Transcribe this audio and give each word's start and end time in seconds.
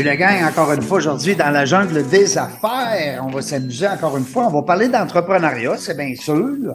Salut 0.00 0.12
la 0.12 0.16
gang, 0.16 0.42
encore 0.48 0.72
une 0.72 0.80
fois 0.80 0.96
aujourd'hui 0.96 1.36
dans 1.36 1.50
la 1.50 1.66
jungle 1.66 2.08
des 2.08 2.38
affaires. 2.38 3.22
On 3.22 3.30
va 3.30 3.42
s'amuser 3.42 3.86
encore 3.86 4.16
une 4.16 4.24
fois. 4.24 4.46
On 4.46 4.50
va 4.50 4.62
parler 4.62 4.88
d'entrepreneuriat, 4.88 5.76
c'est 5.76 5.94
bien 5.94 6.14
sûr. 6.14 6.74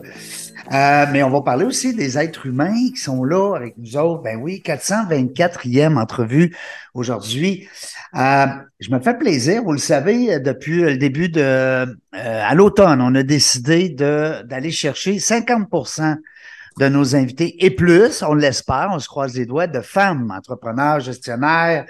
Euh, 0.71 1.05
mais 1.11 1.23
on 1.23 1.31
va 1.31 1.41
parler 1.41 1.66
aussi 1.66 1.95
des 1.95 2.19
êtres 2.19 2.45
humains 2.45 2.75
qui 2.93 2.97
sont 2.97 3.23
là 3.23 3.55
avec 3.55 3.80
nous 3.80 3.97
autres. 3.97 4.21
Ben 4.21 4.38
oui, 4.39 4.61
424e 4.63 5.97
entrevue 5.97 6.55
aujourd'hui. 6.93 7.67
Euh, 8.16 8.45
je 8.80 8.91
me 8.91 8.99
fais 8.99 9.17
plaisir, 9.17 9.63
vous 9.63 9.71
le 9.71 9.80
savez, 9.80 10.39
depuis 10.39 10.81
le 10.81 10.97
début 10.97 11.30
de 11.30 11.41
euh, 11.41 11.85
à 12.13 12.53
l'automne, 12.53 13.02
on 13.02 13.16
a 13.16 13.23
décidé 13.23 13.89
d'aller 13.89 14.69
chercher 14.69 15.17
50% 15.17 16.16
de 16.78 16.88
nos 16.89 17.16
invités 17.16 17.66
et 17.66 17.72
plus, 17.72 18.22
on 18.22 18.35
l'espère, 18.35 18.89
on 18.91 19.00
se 19.00 19.07
croise 19.07 19.35
les 19.35 19.47
doigts, 19.47 19.66
de 19.66 19.81
femmes 19.81 20.31
entrepreneurs, 20.31 21.00
gestionnaires, 21.00 21.85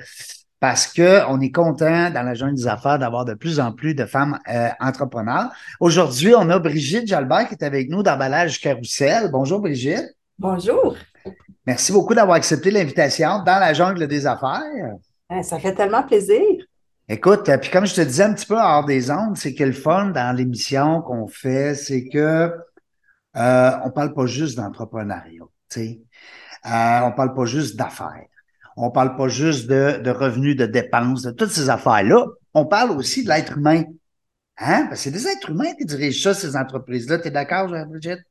parce 0.66 0.88
qu'on 0.88 1.40
est 1.42 1.52
content 1.52 2.10
dans 2.10 2.24
la 2.24 2.34
jungle 2.34 2.56
des 2.56 2.66
affaires 2.66 2.98
d'avoir 2.98 3.24
de 3.24 3.36
plus 3.36 3.60
en 3.60 3.72
plus 3.72 3.94
de 3.94 4.04
femmes 4.06 4.40
euh, 4.52 4.70
entrepreneurs. 4.80 5.52
Aujourd'hui, 5.80 6.34
on 6.36 6.50
a 6.50 6.58
Brigitte 6.58 7.06
Jalbert 7.06 7.48
qui 7.48 7.54
est 7.54 7.64
avec 7.64 7.88
nous 7.88 8.02
d'emballage 8.02 8.60
Carousel. 8.60 9.30
Bonjour 9.32 9.60
Brigitte. 9.60 10.18
Bonjour. 10.40 10.96
Merci 11.68 11.92
beaucoup 11.92 12.16
d'avoir 12.16 12.38
accepté 12.38 12.72
l'invitation 12.72 13.44
dans 13.44 13.60
la 13.60 13.74
jungle 13.74 14.08
des 14.08 14.26
affaires. 14.26 14.96
Eh, 15.32 15.44
ça 15.44 15.60
fait 15.60 15.76
tellement 15.76 16.02
plaisir. 16.02 16.42
Écoute, 17.08 17.48
euh, 17.48 17.60
puis 17.60 17.70
comme 17.70 17.86
je 17.86 17.94
te 17.94 18.02
disais 18.02 18.24
un 18.24 18.34
petit 18.34 18.48
peu 18.48 18.58
hors 18.58 18.86
des 18.86 19.12
ondes, 19.12 19.38
c'est 19.38 19.54
que 19.54 19.66
le 19.66 19.72
fun 19.72 20.08
dans 20.08 20.36
l'émission 20.36 21.04
qu'on 21.04 21.28
fait, 21.28 21.76
c'est 21.76 22.10
que 22.10 22.52
euh, 23.38 23.72
on 23.84 23.92
parle 23.92 24.16
pas 24.16 24.26
juste 24.26 24.58
d'entrepreneuriat, 24.58 25.44
tu 25.70 25.80
sais. 25.80 26.02
Euh, 26.66 27.02
on 27.04 27.12
parle 27.12 27.36
pas 27.36 27.46
juste 27.46 27.76
d'affaires. 27.76 28.26
On 28.76 28.92
parle 28.92 29.16
pas 29.16 29.28
juste 29.28 29.68
de, 29.68 30.02
de, 30.04 30.12
revenus, 30.12 30.56
de 30.56 30.66
dépenses, 30.66 31.22
de 31.22 31.32
toutes 31.32 31.52
ces 31.52 31.70
affaires-là. 31.70 32.26
On 32.54 32.66
parle 32.66 32.92
aussi 32.92 33.24
de 33.24 33.30
l'être 33.30 33.58
humain. 33.58 33.84
Hein? 34.58 34.90
C'est 34.94 35.12
des 35.12 35.28
êtres 35.28 35.50
humains 35.50 35.74
qui 35.78 35.86
dirigent 35.86 36.24
ça, 36.24 36.34
ces 36.34 36.56
entreprises-là. 36.56 37.20
Tu 37.20 37.28
es 37.28 37.32
d'accord, 37.32 37.68
Brigitte? 37.68 38.24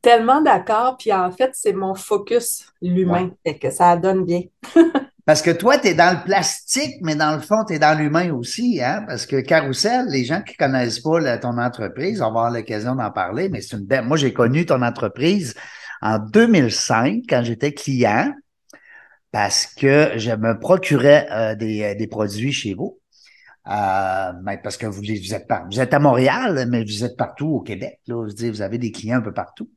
Tellement 0.00 0.40
d'accord. 0.40 0.96
Puis 0.98 1.12
en 1.12 1.30
fait, 1.30 1.50
c'est 1.54 1.72
mon 1.72 1.94
focus, 1.94 2.66
l'humain. 2.80 3.24
Ouais. 3.24 3.52
Fait 3.52 3.58
que 3.58 3.70
ça 3.70 3.96
donne 3.96 4.24
bien. 4.24 4.42
Parce 5.26 5.42
que 5.42 5.50
toi, 5.50 5.76
tu 5.76 5.88
es 5.88 5.94
dans 5.94 6.16
le 6.16 6.24
plastique, 6.24 6.94
mais 7.02 7.16
dans 7.16 7.34
le 7.34 7.40
fond, 7.40 7.64
tu 7.66 7.74
es 7.74 7.78
dans 7.80 7.98
l'humain 7.98 8.32
aussi. 8.32 8.80
Hein? 8.80 9.04
Parce 9.08 9.26
que 9.26 9.40
Carousel, 9.40 10.06
les 10.08 10.24
gens 10.24 10.40
qui 10.40 10.54
connaissent 10.54 11.00
pas 11.00 11.38
ton 11.38 11.58
entreprise, 11.58 12.20
on 12.22 12.26
va 12.26 12.28
avoir 12.28 12.50
l'occasion 12.52 12.94
d'en 12.94 13.10
parler, 13.10 13.48
mais 13.48 13.60
c'est 13.60 13.76
une 13.76 13.84
belle. 13.84 14.04
Moi, 14.04 14.16
j'ai 14.16 14.32
connu 14.32 14.64
ton 14.64 14.82
entreprise 14.82 15.54
en 16.00 16.20
2005 16.20 17.22
quand 17.28 17.42
j'étais 17.42 17.72
client 17.72 18.32
parce 19.32 19.66
que 19.66 20.12
je 20.16 20.30
me 20.32 20.58
procurais 20.58 21.28
euh, 21.30 21.54
des, 21.54 21.94
des, 21.94 22.06
produits 22.06 22.52
chez 22.52 22.74
vous. 22.74 22.98
Euh, 23.68 24.32
parce 24.62 24.76
que 24.76 24.86
vous, 24.86 25.02
vous, 25.02 25.34
êtes 25.34 25.48
par, 25.48 25.66
vous 25.68 25.80
êtes 25.80 25.92
à 25.92 25.98
Montréal, 25.98 26.66
mais 26.70 26.84
vous 26.84 27.04
êtes 27.04 27.16
partout 27.16 27.48
au 27.48 27.60
Québec. 27.60 28.00
Là, 28.06 28.26
je 28.28 28.34
dis, 28.34 28.50
vous 28.50 28.62
avez 28.62 28.78
des 28.78 28.92
clients 28.92 29.18
un 29.18 29.22
peu 29.22 29.34
partout. 29.34 29.68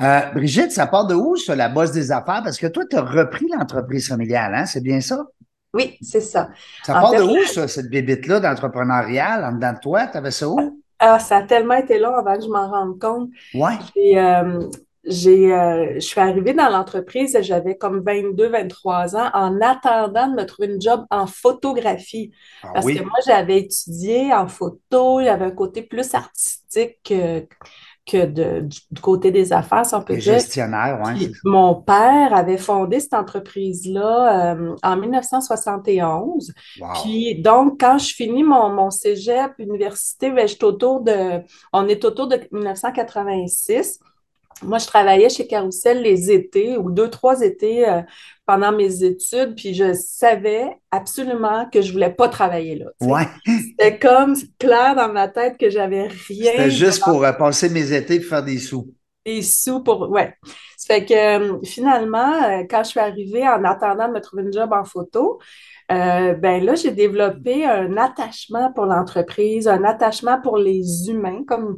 Euh, 0.00 0.20
Brigitte, 0.32 0.72
ça 0.72 0.86
part 0.86 1.06
de 1.06 1.14
où, 1.14 1.36
ça, 1.36 1.54
la 1.54 1.68
bosse 1.68 1.92
des 1.92 2.10
affaires? 2.10 2.42
Parce 2.42 2.58
que 2.58 2.66
toi, 2.66 2.84
tu 2.88 2.96
as 2.96 3.02
repris 3.02 3.46
l'entreprise 3.56 4.08
familiale, 4.08 4.54
hein? 4.54 4.66
C'est 4.66 4.82
bien 4.82 5.00
ça? 5.00 5.24
Oui, 5.72 5.96
c'est 6.00 6.20
ça. 6.20 6.48
Ça 6.84 6.98
en 6.98 7.00
part 7.00 7.10
fait, 7.10 7.18
de 7.18 7.22
où, 7.22 7.44
ça, 7.44 7.68
cette 7.68 7.90
bébite-là 7.90 8.40
d'entrepreneurial 8.40 9.44
en 9.44 9.52
dedans 9.52 9.72
de 9.72 9.78
toi? 9.78 10.06
Tu 10.06 10.16
avais 10.16 10.30
ça 10.30 10.48
où? 10.48 10.82
Ah, 10.98 11.18
ça 11.18 11.38
a 11.38 11.42
tellement 11.42 11.74
été 11.74 11.98
long 11.98 12.14
avant 12.14 12.36
que 12.36 12.44
je 12.44 12.48
m'en 12.48 12.70
rende 12.70 12.98
compte. 13.00 13.28
Ouais. 13.54 13.74
Euh, 14.16 14.68
j'ai, 15.06 15.52
euh, 15.52 15.94
je 15.94 16.00
suis 16.00 16.20
arrivée 16.20 16.54
dans 16.54 16.68
l'entreprise, 16.68 17.36
j'avais 17.42 17.76
comme 17.76 18.00
22, 18.00 18.48
23 18.48 19.16
ans, 19.16 19.30
en 19.34 19.60
attendant 19.60 20.28
de 20.28 20.34
me 20.34 20.44
trouver 20.44 20.68
une 20.68 20.80
job 20.80 21.04
en 21.10 21.26
photographie. 21.26 22.32
Ah, 22.62 22.70
Parce 22.74 22.86
oui? 22.86 22.96
que 22.96 23.02
moi, 23.02 23.18
j'avais 23.26 23.58
étudié 23.58 24.32
en 24.32 24.48
photo, 24.48 25.20
il 25.20 25.26
y 25.26 25.28
avait 25.28 25.46
un 25.46 25.50
côté 25.50 25.82
plus 25.82 26.14
artistique 26.14 26.98
que, 27.04 27.46
que 28.06 28.26
de, 28.26 28.60
du 28.90 29.00
côté 29.00 29.30
des 29.30 29.52
affaires, 29.52 29.84
si 29.86 29.94
on 29.94 30.02
peut 30.02 30.14
Les 30.14 30.20
dire. 30.20 30.34
gestionnaires, 30.34 31.00
ouais. 31.04 31.14
Puis 31.14 31.32
mon 31.44 31.74
père 31.74 32.34
avait 32.34 32.58
fondé 32.58 33.00
cette 33.00 33.14
entreprise-là 33.14 34.54
euh, 34.54 34.76
en 34.82 34.96
1971. 34.96 36.52
Wow. 36.80 36.88
Puis 37.02 37.40
donc, 37.42 37.80
quand 37.80 37.98
je 37.98 38.14
finis 38.14 38.42
mon, 38.42 38.70
mon 38.70 38.90
cégep, 38.90 39.52
université, 39.58 40.30
ben, 40.30 40.48
autour 40.62 41.00
de, 41.00 41.40
on 41.72 41.88
est 41.88 42.04
autour 42.04 42.26
de 42.28 42.40
1986. 42.52 44.00
Moi, 44.62 44.78
je 44.78 44.86
travaillais 44.86 45.28
chez 45.28 45.46
Carousel 45.46 46.02
les 46.02 46.30
étés 46.30 46.76
ou 46.76 46.90
deux, 46.90 47.10
trois 47.10 47.40
étés 47.42 47.88
euh, 47.88 48.00
pendant 48.46 48.72
mes 48.72 49.02
études, 49.02 49.54
puis 49.56 49.74
je 49.74 49.92
savais 49.94 50.66
absolument 50.90 51.68
que 51.70 51.82
je 51.82 51.92
voulais 51.92 52.12
pas 52.12 52.28
travailler 52.28 52.76
là. 52.76 52.86
Ouais. 53.00 53.26
C'était 53.46 53.98
comme 53.98 54.34
clair 54.58 54.94
dans 54.94 55.12
ma 55.12 55.28
tête 55.28 55.56
que 55.58 55.70
j'avais 55.70 56.08
rien. 56.28 56.52
C'était 56.52 56.70
juste 56.70 57.02
pour 57.02 57.24
euh, 57.24 57.32
passer 57.32 57.68
mes 57.68 57.92
étés 57.92 58.16
et 58.16 58.20
faire 58.20 58.42
des 58.42 58.58
sous. 58.58 58.92
des 59.26 59.42
sous 59.42 59.80
pour. 59.82 60.10
Ouais. 60.10 60.34
Fait 60.86 61.04
que 61.04 61.14
euh, 61.14 61.58
finalement, 61.64 62.42
euh, 62.42 62.64
quand 62.68 62.84
je 62.84 62.90
suis 62.90 63.00
arrivée 63.00 63.46
en 63.48 63.64
attendant 63.64 64.08
de 64.08 64.14
me 64.14 64.20
trouver 64.20 64.42
une 64.42 64.52
job 64.52 64.72
en 64.72 64.84
photo, 64.84 65.38
euh, 65.92 66.32
ben 66.34 66.64
là, 66.64 66.74
j'ai 66.76 66.92
développé 66.92 67.66
un 67.66 67.96
attachement 67.98 68.72
pour 68.72 68.86
l'entreprise, 68.86 69.68
un 69.68 69.84
attachement 69.84 70.40
pour 70.40 70.56
les 70.56 71.10
humains. 71.10 71.44
Comme 71.46 71.76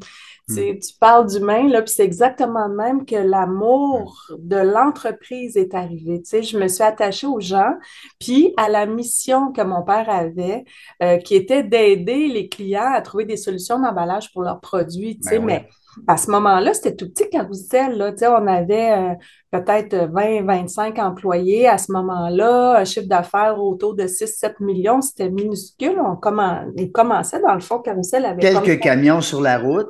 tu, 0.49 0.55
sais, 0.55 0.79
tu 0.81 0.95
parles 1.01 1.29
d'humain, 1.29 1.69
là, 1.69 1.83
puis 1.83 1.93
c'est 1.93 2.05
exactement 2.05 2.69
le 2.69 2.77
même 2.77 3.05
que 3.05 3.17
l'amour 3.17 4.31
de 4.39 4.57
l'entreprise 4.57 5.57
est 5.57 5.75
arrivé. 5.75 6.23
Tu 6.23 6.29
sais, 6.29 6.43
je 6.45 6.57
me 6.57 6.69
suis 6.69 6.85
attachée 6.85 7.27
aux 7.27 7.41
gens, 7.41 7.73
puis 8.21 8.55
à 8.57 8.69
la 8.69 8.87
mission 8.87 9.51
que 9.53 9.63
mon 9.63 9.83
père 9.83 10.09
avait, 10.09 10.65
euh, 11.03 11.19
qui 11.19 11.35
était 11.35 11.65
d'aider 11.65 12.29
les 12.29 12.49
clients 12.49 12.93
à 12.93 13.01
trouver 13.01 13.25
des 13.25 13.37
solutions 13.37 13.81
d'emballage 13.81 14.33
pour 14.33 14.43
leurs 14.43 14.61
produits. 14.61 15.19
Tu 15.19 15.29
sais, 15.29 15.39
Ben 15.39 15.45
oui. 15.45 15.47
mais 15.47 15.69
à 16.07 16.17
ce 16.17 16.31
moment-là, 16.31 16.75
c'était 16.75 16.95
tout 16.95 17.09
petit 17.09 17.29
carrousel. 17.31 17.97
Là. 17.97 18.13
On 18.41 18.47
avait 18.47 18.93
euh, 18.93 19.15
peut-être 19.51 20.09
20, 20.13 20.45
25 20.45 20.99
employés 20.99 21.69
à 21.69 21.79
ce 21.79 21.93
moment-là, 21.93 22.79
un 22.79 22.85
chiffre 22.85 23.09
d'affaires 23.09 23.59
autour 23.61 23.95
de 23.95 24.05
6-7 24.05 24.55
millions, 24.61 25.01
c'était 25.01 25.31
minuscule. 25.31 25.99
On 25.99 26.15
commen- 26.15 26.73
il 26.77 26.93
commençait, 26.93 27.41
dans 27.41 27.55
le 27.55 27.61
fond, 27.61 27.79
carrousel 27.79 28.25
avec 28.25 28.41
Quelques 28.41 28.65
comme... 28.65 28.79
camions 28.79 29.21
sur 29.21 29.41
la 29.41 29.59
route. 29.59 29.89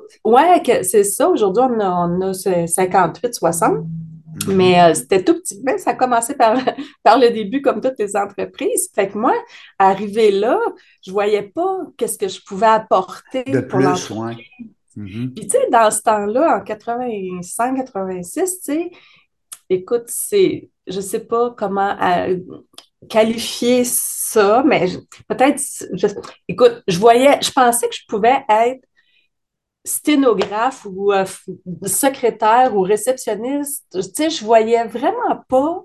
Que- 0.65 0.83
c'est 0.83 1.05
ça. 1.05 1.29
Aujourd'hui, 1.29 1.63
on 1.67 1.81
a, 1.81 2.09
on 2.09 2.21
a 2.21 2.35
ce 2.35 2.67
58, 2.67 3.35
60. 3.35 3.79
Mais 4.49 4.81
euh, 4.83 4.95
c'était 4.95 5.25
tout 5.25 5.35
petit. 5.35 5.61
Ben, 5.63 5.79
ça 5.79 5.91
a 5.91 5.95
commencé 5.95 6.35
par, 6.35 6.59
par 7.03 7.19
le 7.19 7.31
début, 7.31 7.63
comme 7.63 7.81
toutes 7.81 7.99
les 7.99 8.17
entreprises. 8.17 8.91
Fait 8.95 9.09
que 9.09 9.17
moi, 9.17 9.33
arrivé 9.79 10.31
là, 10.31 10.59
je 11.03 11.11
voyais 11.11 11.43
pas 11.43 11.79
qu'est-ce 11.97 12.19
que 12.19 12.29
je 12.29 12.41
pouvais 12.45 12.67
apporter 12.67 13.45
De 13.45 13.61
pour 13.61 13.79
plus, 13.79 13.87
l'entreprise. 13.89 14.47
Mhm. 14.97 15.35
Puis, 15.35 15.47
tu 15.47 15.51
sais, 15.59 15.71
dans 15.71 15.91
ce 15.91 16.03
temps-là, 16.03 16.59
en 16.59 16.65
85, 16.65 17.77
86, 17.77 18.61
tu 18.61 18.73
sais, 18.73 18.91
écoute, 19.71 20.05
c'est, 20.09 20.71
je 20.87 21.01
sais 21.01 21.21
pas 21.27 21.53
comment 21.57 21.97
euh, 22.03 22.39
qualifier 23.09 23.85
ça, 23.85 24.63
mais 24.67 24.87
peut-être, 25.29 25.61
écoute, 26.49 26.83
je 26.89 26.99
voyais, 26.99 27.39
je 27.43 27.51
pensais 27.53 27.89
que 27.89 27.95
je 27.97 28.07
pouvais 28.09 28.45
être 28.49 28.83
sténographe 29.85 30.85
ou 30.87 31.13
euh, 31.13 31.25
secrétaire 31.85 32.75
ou 32.77 32.83
réceptionniste. 32.83 33.87
Tu 33.93 34.03
sais, 34.03 34.31
je 34.31 34.45
voyais 34.45 34.85
vraiment 34.87 35.43
pas 35.49 35.85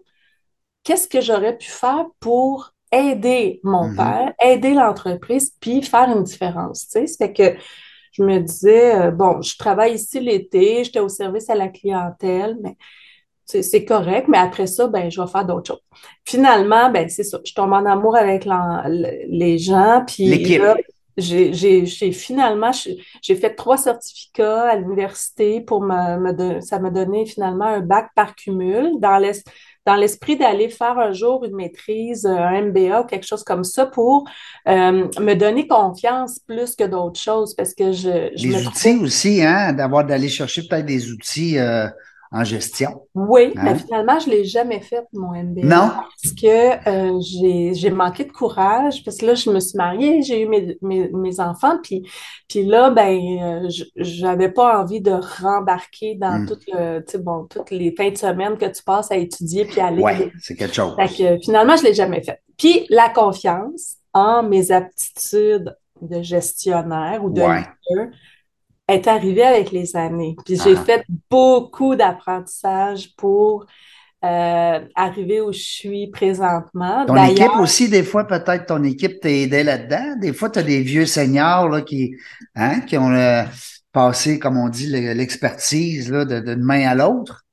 qu'est-ce 0.83 1.07
que 1.07 1.21
j'aurais 1.21 1.57
pu 1.57 1.69
faire 1.69 2.05
pour 2.19 2.73
aider 2.91 3.61
mon 3.63 3.89
Mhm. 3.89 3.95
père, 3.97 4.33
aider 4.43 4.73
l'entreprise, 4.73 5.55
puis 5.59 5.81
faire 5.83 6.09
une 6.15 6.23
différence. 6.23 6.87
Tu 6.89 7.07
sais, 7.07 7.17
fait 7.17 7.33
que 7.33 7.57
je 8.11 8.23
me 8.23 8.39
disais, 8.39 8.95
euh, 8.95 9.11
bon, 9.11 9.41
je 9.41 9.57
travaille 9.57 9.95
ici 9.95 10.19
l'été, 10.19 10.83
j'étais 10.83 10.99
au 10.99 11.09
service 11.09 11.49
à 11.49 11.55
la 11.55 11.69
clientèle, 11.69 12.57
mais 12.61 12.77
c'est 13.45 13.83
correct, 13.83 14.27
mais 14.29 14.37
après 14.37 14.67
ça, 14.67 14.87
ben, 14.87 15.11
je 15.11 15.21
vais 15.21 15.27
faire 15.27 15.45
d'autres 15.45 15.67
choses. 15.67 15.83
Finalement, 16.25 16.89
ben, 16.89 17.09
c'est 17.09 17.23
ça, 17.23 17.39
je 17.43 17.53
tombe 17.53 17.73
en 17.73 17.85
amour 17.85 18.15
avec 18.15 18.47
les 18.85 19.57
gens, 19.57 20.03
puis 20.07 20.57
là, 20.57 20.75
j'ai 21.17 21.85
finalement, 22.11 22.71
j'ai 23.21 23.35
fait 23.35 23.55
trois 23.55 23.77
certificats 23.77 24.69
à 24.69 24.75
l'université 24.77 25.61
pour 25.61 25.81
me, 25.81 26.17
me 26.17 26.61
ça 26.61 26.79
m'a 26.79 26.89
donné 26.89 27.25
finalement 27.25 27.65
un 27.65 27.81
bac 27.81 28.11
par 28.15 28.35
cumul 28.35 28.99
dans 28.99 29.17
dans 29.85 29.95
l'esprit 29.95 30.37
d'aller 30.37 30.69
faire 30.69 30.99
un 30.99 31.11
jour 31.11 31.43
une 31.43 31.55
maîtrise, 31.55 32.25
un 32.25 32.61
MBA 32.61 33.01
ou 33.01 33.05
quelque 33.05 33.25
chose 33.25 33.43
comme 33.43 33.63
ça 33.63 33.85
pour 33.85 34.25
euh, 34.67 35.07
me 35.19 35.33
donner 35.33 35.67
confiance 35.67 36.39
plus 36.45 36.75
que 36.75 36.83
d'autres 36.83 37.19
choses 37.19 37.55
parce 37.55 37.73
que 37.73 37.91
je, 37.91 38.31
je 38.35 38.47
Les 38.47 38.67
outils 38.67 38.97
aussi, 39.01 39.43
hein, 39.43 39.73
d'avoir 39.73 40.05
d'aller 40.05 40.29
chercher 40.29 40.67
peut-être 40.67 40.85
des 40.85 41.11
outils 41.11 41.57
euh, 41.57 41.87
en 42.33 42.45
gestion. 42.45 43.07
Oui, 43.13 43.51
mais 43.55 43.71
hein? 43.71 43.75
finalement, 43.75 44.17
je 44.19 44.29
ne 44.29 44.35
l'ai 44.35 44.45
jamais 44.45 44.79
fait, 44.79 45.03
mon 45.11 45.31
MBA. 45.31 45.63
Non? 45.63 45.91
Parce 45.91 46.33
que 46.33 46.89
euh, 46.89 47.71
j'ai 47.73 47.89
manqué 47.89 48.23
de 48.23 48.31
courage, 48.31 49.03
parce 49.03 49.17
que 49.17 49.25
là, 49.25 49.35
je 49.35 49.49
me 49.49 49.59
suis 49.59 49.77
mariée, 49.77 50.21
j'ai 50.21 50.43
eu 50.43 50.47
mes, 50.47 50.77
mes, 50.81 51.39
enfants, 51.41 51.77
puis, 51.83 52.07
puis 52.47 52.63
là, 52.63 52.89
ben, 52.89 53.19
euh, 53.65 53.69
je 53.97 54.21
n'avais 54.23 54.49
pas 54.49 54.81
envie 54.81 55.01
de 55.01 55.11
rembarquer 55.11 56.15
dans 56.15 56.39
hmm. 56.39 56.47
tout 56.47 56.59
le, 56.73 57.17
bon, 57.17 57.47
toutes 57.49 57.71
les 57.71 57.93
fins 57.97 58.11
de 58.11 58.17
semaine 58.17 58.57
que 58.57 58.65
tu 58.65 58.81
passes 58.81 59.11
à 59.11 59.17
étudier 59.17 59.65
puis 59.65 59.81
à 59.81 59.87
aller. 59.87 60.01
Oui, 60.01 60.31
c'est 60.39 60.55
quelque 60.55 60.75
chose. 60.75 60.95
Fait 60.95 61.09
que, 61.09 61.43
finalement, 61.43 61.75
je 61.75 61.83
ne 61.83 61.87
l'ai 61.87 61.93
jamais 61.93 62.23
fait. 62.23 62.39
Puis 62.57 62.85
la 62.89 63.09
confiance 63.09 63.97
en 64.13 64.43
mes 64.43 64.71
aptitudes 64.71 65.75
de 66.01 66.21
gestionnaire 66.21 67.23
ou 67.23 67.29
de 67.29 67.41
leader, 67.41 68.07
est 68.87 69.07
arrivé 69.07 69.43
avec 69.43 69.71
les 69.71 69.95
années. 69.95 70.35
Puis 70.45 70.59
j'ai 70.61 70.75
ah. 70.75 70.83
fait 70.83 71.05
beaucoup 71.29 71.95
d'apprentissage 71.95 73.15
pour 73.15 73.65
euh, 74.23 74.79
arriver 74.95 75.41
où 75.41 75.51
je 75.51 75.61
suis 75.61 76.07
présentement. 76.11 77.05
Ton 77.07 77.23
équipe 77.23 77.55
aussi, 77.59 77.89
des 77.89 78.03
fois, 78.03 78.25
peut-être 78.25 78.67
ton 78.67 78.83
équipe 78.83 79.19
t'a 79.19 79.29
aidé 79.29 79.63
là-dedans. 79.63 80.15
Des 80.19 80.33
fois, 80.33 80.49
tu 80.49 80.59
as 80.59 80.63
des 80.63 80.81
vieux 80.81 81.07
seniors 81.07 81.67
là, 81.69 81.81
qui, 81.81 82.15
hein, 82.55 82.81
qui 82.81 82.97
ont 82.97 83.11
euh, 83.11 83.43
passé, 83.91 84.37
comme 84.37 84.57
on 84.57 84.69
dit, 84.69 84.87
l'expertise 84.87 86.11
d'une 86.11 86.63
main 86.63 86.87
à 86.87 86.95
l'autre. 86.95 87.45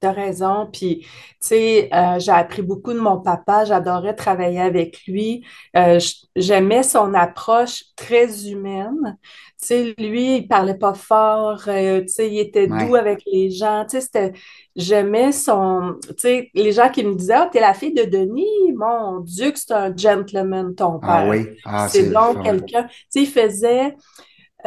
Tu 0.00 0.06
as 0.06 0.12
raison. 0.12 0.68
Puis, 0.72 1.00
tu 1.00 1.08
sais, 1.40 1.90
euh, 1.92 2.18
j'ai 2.18 2.32
appris 2.32 2.62
beaucoup 2.62 2.92
de 2.92 2.98
mon 2.98 3.20
papa. 3.20 3.64
J'adorais 3.64 4.14
travailler 4.14 4.60
avec 4.60 5.06
lui. 5.06 5.44
Euh, 5.76 6.00
j'aimais 6.34 6.82
son 6.82 7.12
approche 7.14 7.84
très 7.94 8.48
humaine. 8.48 9.18
Tu 9.58 9.66
sais, 9.68 9.94
lui, 9.98 10.36
il 10.36 10.48
parlait 10.48 10.76
pas 10.76 10.92
fort. 10.92 11.62
Euh, 11.68 12.02
tu 12.02 12.08
sais, 12.08 12.30
il 12.30 12.38
était 12.38 12.66
doux 12.66 12.94
avec 12.94 13.22
les 13.26 13.50
gens. 13.50 13.86
Tu 13.88 14.00
sais, 14.00 14.32
J'aimais 14.74 15.32
son... 15.32 15.94
Tu 16.08 16.14
sais, 16.18 16.50
les 16.52 16.72
gens 16.72 16.90
qui 16.90 17.02
me 17.02 17.14
disaient 17.14 17.34
«Ah, 17.36 17.48
t'es 17.50 17.60
la 17.60 17.72
fille 17.72 17.94
de 17.94 18.04
Denis? 18.04 18.72
Mon 18.76 19.20
Dieu 19.20 19.52
que 19.52 19.58
c'est 19.58 19.72
un 19.72 19.96
gentleman, 19.96 20.74
ton 20.74 21.00
ah 21.02 21.06
père. 21.06 21.10
Ah 21.10 21.28
oui? 21.28 21.46
Ah, 21.64 21.88
c'est 21.88 22.10
donc 22.10 22.42
quelqu'un... 22.42 22.84
Tu 22.84 22.90
sais, 23.08 23.22
il 23.22 23.26
faisait 23.26 23.94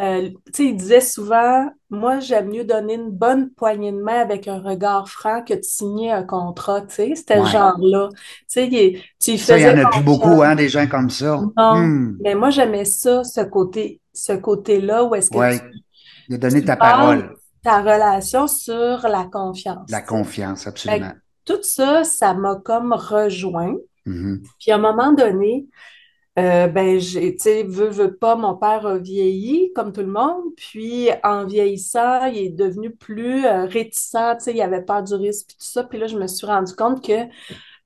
euh, 0.00 0.30
il 0.58 0.76
disait 0.76 1.00
souvent, 1.00 1.70
moi, 1.90 2.20
j'aime 2.20 2.50
mieux 2.50 2.64
donner 2.64 2.94
une 2.94 3.10
bonne 3.10 3.50
poignée 3.50 3.90
de 3.90 4.00
main 4.00 4.20
avec 4.20 4.46
un 4.46 4.60
regard 4.60 5.08
franc 5.08 5.42
que 5.42 5.54
de 5.54 5.62
signer 5.62 6.12
un 6.12 6.22
contrat, 6.22 6.82
tu 6.82 6.94
sais, 6.94 7.14
c'était 7.16 7.40
le 7.40 7.46
genre-là. 7.46 8.08
Tu 8.12 8.70
sais, 8.70 9.02
tu 9.18 9.38
faisais 9.38 9.60
il 9.60 9.74
n'y 9.74 9.82
en 9.82 9.86
a 9.86 9.90
plus 9.90 10.02
beaucoup, 10.02 10.42
hein, 10.42 10.54
des 10.54 10.68
gens 10.68 10.86
comme 10.86 11.10
ça. 11.10 11.40
Non, 11.56 11.74
hmm. 11.76 12.18
mais 12.22 12.36
moi, 12.36 12.50
j'aimais 12.50 12.84
ça, 12.84 13.24
ce 13.24 13.40
côté, 13.40 14.00
ce 14.12 14.32
côté-là 14.32 15.04
où 15.04 15.14
est-ce 15.16 15.30
que 15.30 15.58
tu, 15.58 15.80
de 16.30 16.36
donner 16.36 16.64
ta 16.64 16.76
parole. 16.76 17.34
Ta 17.62 17.80
relation 17.80 18.46
sur 18.46 19.06
la 19.08 19.24
confiance. 19.30 19.90
La 19.90 20.00
confiance, 20.00 20.66
absolument. 20.66 21.12
tout 21.44 21.62
ça, 21.62 22.04
ça 22.04 22.34
m'a 22.34 22.54
comme 22.64 22.92
rejoint. 22.92 23.74
Mm-hmm. 24.06 24.42
Puis 24.60 24.70
à 24.70 24.76
un 24.76 24.78
moment 24.78 25.12
donné, 25.12 25.66
euh, 26.40 26.66
ben, 26.68 26.98
j'ai, 26.98 27.34
tu 27.36 27.42
sais, 27.42 27.62
veux, 27.62 27.88
veux 27.88 28.14
pas, 28.14 28.34
mon 28.34 28.54
père 28.54 28.86
a 28.86 28.98
vieilli 28.98 29.72
comme 29.74 29.92
tout 29.92 30.00
le 30.00 30.06
monde, 30.06 30.42
puis 30.56 31.08
en 31.22 31.44
vieillissant, 31.44 32.26
il 32.26 32.38
est 32.38 32.50
devenu 32.50 32.90
plus 32.90 33.44
euh, 33.44 33.66
réticent, 33.66 34.36
tu 34.38 34.44
sais, 34.44 34.54
il 34.54 34.62
avait 34.62 34.82
peur 34.82 35.02
du 35.02 35.14
risque, 35.14 35.48
puis 35.48 35.56
tout 35.56 35.64
ça, 35.64 35.84
puis 35.84 35.98
là, 35.98 36.06
je 36.06 36.16
me 36.16 36.26
suis 36.26 36.46
rendu 36.46 36.74
compte 36.74 37.04
que, 37.04 37.26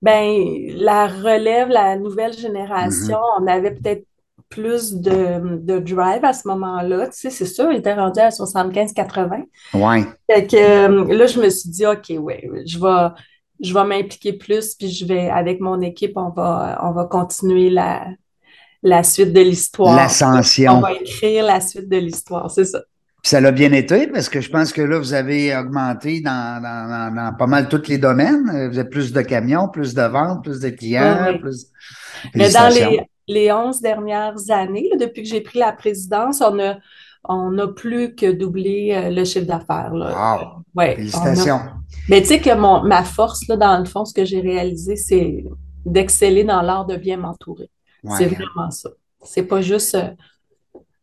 ben, 0.03 0.69
la 0.77 1.07
relève, 1.07 1.69
la 1.69 1.97
nouvelle 1.97 2.33
génération, 2.33 3.19
mm-hmm. 3.19 3.43
on 3.43 3.47
avait 3.47 3.73
peut-être 3.73 4.07
plus 4.51 4.95
de, 4.95 5.57
de, 5.57 5.79
drive 5.79 6.25
à 6.25 6.33
ce 6.33 6.47
moment-là, 6.47 7.09
tu 7.09 7.19
sais, 7.19 7.31
c'est 7.31 7.47
sûr, 7.47 7.73
il 7.73 7.79
était 7.79 7.95
rendu 7.95 8.21
à 8.21 8.29
75-80. 8.29 9.45
Ouais. 9.75 10.05
Fait 10.31 10.47
que 10.47 10.57
euh, 10.57 11.13
là, 11.13 11.27
je 11.27 11.41
me 11.41 11.49
suis 11.51 11.71
dit, 11.71 11.87
OK, 11.87 12.13
ouais, 12.21 12.49
je 12.65 12.79
vais 12.79 13.15
je 13.61 13.73
vais 13.73 13.85
m'impliquer 13.85 14.33
plus, 14.33 14.75
puis 14.75 14.91
je 14.91 15.07
vais, 15.07 15.31
avec 15.31 15.61
mon 15.61 15.81
équipe, 15.81 16.17
on 16.17 16.31
va, 16.31 16.81
on 16.83 16.91
va 16.91 17.05
continuer 17.05 17.71
la, 17.71 18.07
la 18.85 19.03
suite 19.03 19.33
de 19.33 19.41
l'histoire. 19.41 19.97
L'ascension. 19.97 20.77
On 20.77 20.81
va 20.81 20.93
écrire 20.93 21.45
la 21.45 21.61
suite 21.61 21.89
de 21.89 21.97
l'histoire, 21.97 22.51
c'est 22.51 22.67
ça. 22.67 22.81
Puis 23.23 23.31
ça 23.31 23.41
l'a 23.41 23.51
bien 23.51 23.73
été 23.73 24.07
parce 24.07 24.29
que 24.29 24.43
je 24.43 24.51
pense 24.51 24.71
que 24.71 24.83
là, 24.83 24.99
vous 24.99 25.15
avez 25.15 25.57
augmenté 25.57 26.21
dans, 26.21 26.63
dans, 26.63 27.15
dans, 27.15 27.35
pas 27.35 27.47
mal 27.47 27.69
tous 27.69 27.89
les 27.89 27.97
domaines. 27.97 28.69
Vous 28.71 28.79
avez 28.79 28.89
plus 28.89 29.13
de 29.15 29.23
camions, 29.23 29.69
plus 29.69 29.95
de 29.95 30.03
ventes, 30.03 30.45
plus 30.45 30.61
de 30.61 30.69
clients, 30.69 31.39
plus. 31.41 31.69
Mais 32.35 32.51
dans 32.51 32.69
les, 32.69 33.01
les 33.27 33.51
11 33.51 33.81
dernières 33.81 34.51
années, 34.51 34.91
depuis 35.01 35.23
que 35.23 35.29
j'ai 35.31 35.41
pris 35.41 35.59
la 35.59 35.73
présidence, 35.73 36.43
on 36.43 36.59
a, 36.61 36.77
on 37.27 37.59
a 37.59 37.69
plus 37.69 38.15
que 38.15 38.31
doublé 38.31 38.93
euh, 38.93 39.09
le 39.09 39.25
chiffre 39.25 39.47
d'affaires. 39.47 39.93
Wow! 39.95 40.63
Ouais, 40.75 40.95
Félicitations. 40.97 41.61
Mais 42.11 42.21
tu 42.21 42.29
sais 42.29 42.41
que 42.41 42.55
mon, 42.55 42.83
ma 42.83 43.05
force, 43.05 43.49
là, 43.49 43.57
dans 43.57 43.79
le 43.79 43.87
fond, 43.87 44.05
ce 44.05 44.13
que 44.13 44.27
j'ai 44.27 44.43
réalisé, 44.43 44.97
c'est 44.97 45.45
d'exceller 45.87 46.45
dans 46.45 46.61
l'art 46.61 46.85
de 46.85 46.97
bien 46.97 47.17
m'entourer. 47.17 47.71
C'est 48.19 48.27
vraiment 48.27 48.71
ça. 48.71 48.91
C'est 49.23 49.45
pas 49.45 49.63
juste 49.63 49.95
euh, 49.95 50.11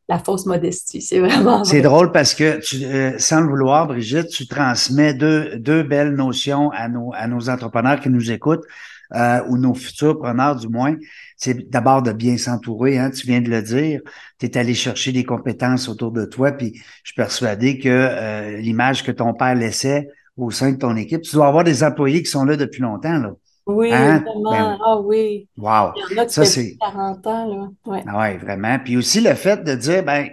la 0.07 0.19
fausse 0.19 0.45
modestie, 0.45 1.01
c'est 1.01 1.19
vraiment. 1.19 1.63
C'est 1.63 1.81
drôle 1.81 2.11
parce 2.11 2.35
que, 2.35 2.59
tu, 2.59 2.83
euh, 2.83 3.17
sans 3.17 3.41
le 3.41 3.47
vouloir, 3.47 3.87
Brigitte, 3.87 4.27
tu 4.27 4.47
transmets 4.47 5.13
deux, 5.13 5.57
deux 5.57 5.83
belles 5.83 6.13
notions 6.13 6.69
à 6.71 6.87
nos, 6.87 7.11
à 7.13 7.27
nos 7.27 7.49
entrepreneurs 7.49 7.99
qui 7.99 8.09
nous 8.09 8.31
écoutent. 8.31 8.65
Euh, 9.13 9.41
ou 9.49 9.57
nos 9.57 9.73
futurs 9.73 10.17
preneurs 10.17 10.55
du 10.55 10.69
moins, 10.69 10.95
c'est 11.35 11.69
d'abord 11.69 12.01
de 12.01 12.13
bien 12.13 12.37
s'entourer, 12.37 12.97
hein, 12.97 13.11
tu 13.11 13.27
viens 13.27 13.41
de 13.41 13.49
le 13.49 13.61
dire, 13.61 13.99
tu 14.39 14.45
es 14.45 14.57
allé 14.57 14.73
chercher 14.73 15.11
des 15.11 15.25
compétences 15.25 15.89
autour 15.89 16.13
de 16.13 16.23
toi, 16.23 16.53
puis 16.53 16.71
je 17.03 17.09
suis 17.09 17.15
persuadé 17.15 17.77
que 17.77 18.55
l'image 18.61 19.03
que 19.03 19.11
ton 19.11 19.33
père 19.33 19.53
laissait 19.53 20.07
au 20.37 20.49
sein 20.49 20.71
de 20.71 20.77
ton 20.77 20.95
équipe, 20.95 21.23
tu 21.23 21.35
dois 21.35 21.47
avoir 21.47 21.65
des 21.65 21.83
employés 21.83 22.23
qui 22.23 22.29
sont 22.29 22.45
là 22.45 22.55
depuis 22.55 22.81
longtemps. 22.81 23.17
Là. 23.17 23.33
Oui, 23.71 23.91
hein? 23.91 24.19
vraiment. 24.19 24.51
Ben 24.51 24.77
ah 24.85 24.99
oui. 24.99 25.47
Wow. 25.57 25.93
Il 25.95 26.15
y 26.15 26.19
en 26.19 26.23
a 26.23 26.25
qui 26.25 26.33
ça, 26.33 26.45
c'est 26.45 26.77
40 26.79 27.27
ans, 27.27 27.45
là. 27.47 27.69
Ouais. 27.85 28.03
Ah 28.07 28.19
ouais, 28.19 28.37
vraiment. 28.37 28.77
Puis 28.79 28.97
aussi 28.97 29.21
le 29.21 29.33
fait 29.33 29.63
de 29.63 29.75
dire, 29.75 30.03
ben, 30.03 30.29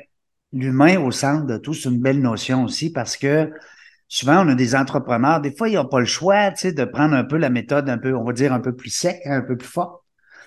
l'humain 0.52 1.00
au 1.00 1.10
centre 1.10 1.46
de 1.46 1.56
tout, 1.56 1.74
c'est 1.74 1.88
une 1.88 2.00
belle 2.00 2.20
notion 2.20 2.64
aussi 2.64 2.90
parce 2.92 3.16
que 3.16 3.50
souvent, 4.08 4.44
on 4.44 4.48
a 4.48 4.54
des 4.54 4.74
entrepreneurs, 4.74 5.40
des 5.40 5.54
fois, 5.54 5.68
ils 5.68 5.74
n'ont 5.74 5.86
pas 5.86 6.00
le 6.00 6.06
choix, 6.06 6.50
tu 6.50 6.60
sais, 6.60 6.72
de 6.72 6.84
prendre 6.84 7.14
un 7.14 7.24
peu 7.24 7.36
la 7.36 7.50
méthode 7.50 7.88
un 7.88 7.98
peu, 7.98 8.14
on 8.14 8.24
va 8.24 8.32
dire, 8.32 8.52
un 8.52 8.60
peu 8.60 8.74
plus 8.74 8.90
sec, 8.90 9.20
un 9.26 9.42
peu 9.42 9.56
plus 9.56 9.68
fort. 9.68 10.04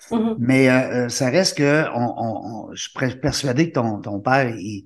Mm-hmm. 0.09 0.35
Mais 0.39 0.69
euh, 0.69 1.05
euh, 1.05 1.09
ça 1.09 1.29
reste 1.29 1.57
que 1.57 1.85
on, 1.93 2.13
on, 2.17 2.73
je 2.73 2.89
suis 2.89 3.15
persuadé 3.17 3.69
que 3.69 3.75
ton, 3.75 4.01
ton 4.01 4.19
père, 4.19 4.49
il, 4.55 4.85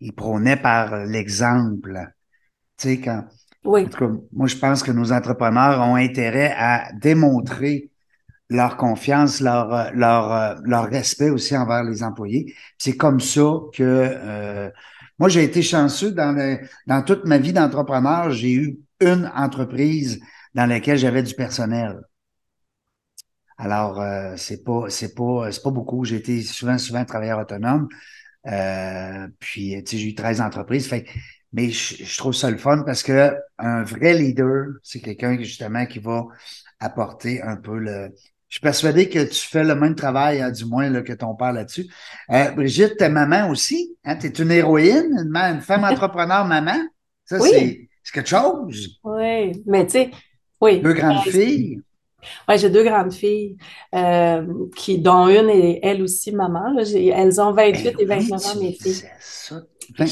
il 0.00 0.12
prônait 0.12 0.56
par 0.56 1.04
l'exemple. 1.06 1.98
Tu 2.76 2.88
sais, 2.88 3.00
quand 3.00 3.24
oui. 3.66 3.82
En 3.82 3.88
tout 3.88 3.98
cas, 3.98 4.12
moi, 4.32 4.46
je 4.46 4.56
pense 4.56 4.82
que 4.82 4.92
nos 4.92 5.12
entrepreneurs 5.12 5.80
ont 5.80 5.96
intérêt 5.96 6.54
à 6.56 6.90
démontrer 6.92 7.90
leur 8.48 8.76
confiance, 8.76 9.40
leur, 9.40 9.92
leur, 9.94 10.60
leur 10.64 10.84
respect 10.84 11.30
aussi 11.30 11.56
envers 11.56 11.82
les 11.84 12.02
employés. 12.02 12.54
C'est 12.78 12.96
comme 12.96 13.20
ça 13.20 13.42
que 13.74 13.82
euh, 13.82 14.70
moi, 15.18 15.28
j'ai 15.28 15.44
été 15.44 15.62
chanceux 15.62 16.12
dans, 16.12 16.58
dans 16.86 17.02
toute 17.02 17.24
ma 17.24 17.38
vie 17.38 17.52
d'entrepreneur. 17.52 18.30
J'ai 18.30 18.52
eu 18.52 18.78
une 19.00 19.30
entreprise 19.34 20.20
dans 20.54 20.66
laquelle 20.66 20.98
j'avais 20.98 21.22
du 21.22 21.34
personnel. 21.34 22.00
Alors, 23.58 24.00
euh, 24.00 24.34
c'est 24.36 24.62
pas, 24.62 24.90
c'est 24.90 25.14
pas, 25.14 25.50
c'est 25.50 25.62
pas 25.62 25.70
beaucoup. 25.70 26.04
J'ai 26.04 26.16
été 26.16 26.42
souvent, 26.42 26.78
souvent 26.78 27.04
travailleur 27.04 27.38
autonome. 27.40 27.88
Euh, 28.46 29.28
puis, 29.40 29.82
tu 29.84 29.92
sais, 29.92 29.98
j'ai 29.98 30.08
eu 30.10 30.14
13 30.14 30.40
entreprises. 30.40 30.88
Mais 31.52 31.70
je, 31.70 32.18
trouve 32.18 32.34
ça 32.34 32.50
le 32.50 32.58
fun 32.58 32.82
parce 32.84 33.02
que 33.02 33.34
un 33.58 33.82
vrai 33.82 34.14
leader, 34.14 34.66
c'est 34.82 35.00
quelqu'un 35.00 35.38
justement 35.38 35.86
qui 35.86 35.98
va 35.98 36.26
apporter 36.80 37.42
un 37.42 37.56
peu 37.56 37.78
le. 37.78 38.12
Je 38.48 38.56
suis 38.56 38.60
persuadé 38.60 39.08
que 39.08 39.24
tu 39.24 39.46
fais 39.46 39.64
le 39.64 39.74
même 39.74 39.96
travail, 39.96 40.40
hein, 40.40 40.52
du 40.52 40.64
moins 40.66 40.88
là, 40.88 41.02
que 41.02 41.12
ton 41.12 41.34
père 41.34 41.52
là-dessus. 41.52 41.86
Euh, 42.30 42.50
Brigitte, 42.52 42.96
t'es 42.96 43.08
maman 43.08 43.50
aussi. 43.50 43.96
Hein, 44.04 44.16
tu 44.16 44.26
es 44.26 44.30
une 44.30 44.52
héroïne, 44.52 45.12
une, 45.12 45.60
femme 45.60 45.84
entrepreneur 45.92 46.44
maman? 46.44 46.78
Ça, 47.24 47.40
c'est 47.40 47.88
quelque 48.12 48.28
chose. 48.28 49.00
Oui, 49.02 49.62
mais 49.66 49.84
tu 49.86 49.92
sais, 49.92 50.10
oui. 50.60 50.80
Deux 50.80 50.92
grandes 50.92 51.22
filles. 51.24 51.80
Oui, 52.48 52.58
j'ai 52.58 52.70
deux 52.70 52.84
grandes 52.84 53.12
filles, 53.12 53.56
euh, 53.94 54.46
qui, 54.76 54.98
dont 54.98 55.28
une 55.28 55.48
est 55.48 55.80
elle 55.82 56.02
aussi 56.02 56.32
maman. 56.32 56.72
Là, 56.72 56.82
elles 56.82 57.40
ont 57.40 57.52
28 57.52 57.84
ben 57.84 57.96
et 57.98 58.04
29 58.04 58.46
ans, 58.46 58.60
mes 58.60 58.72
filles. 58.72 59.02
Ça. 59.20 59.62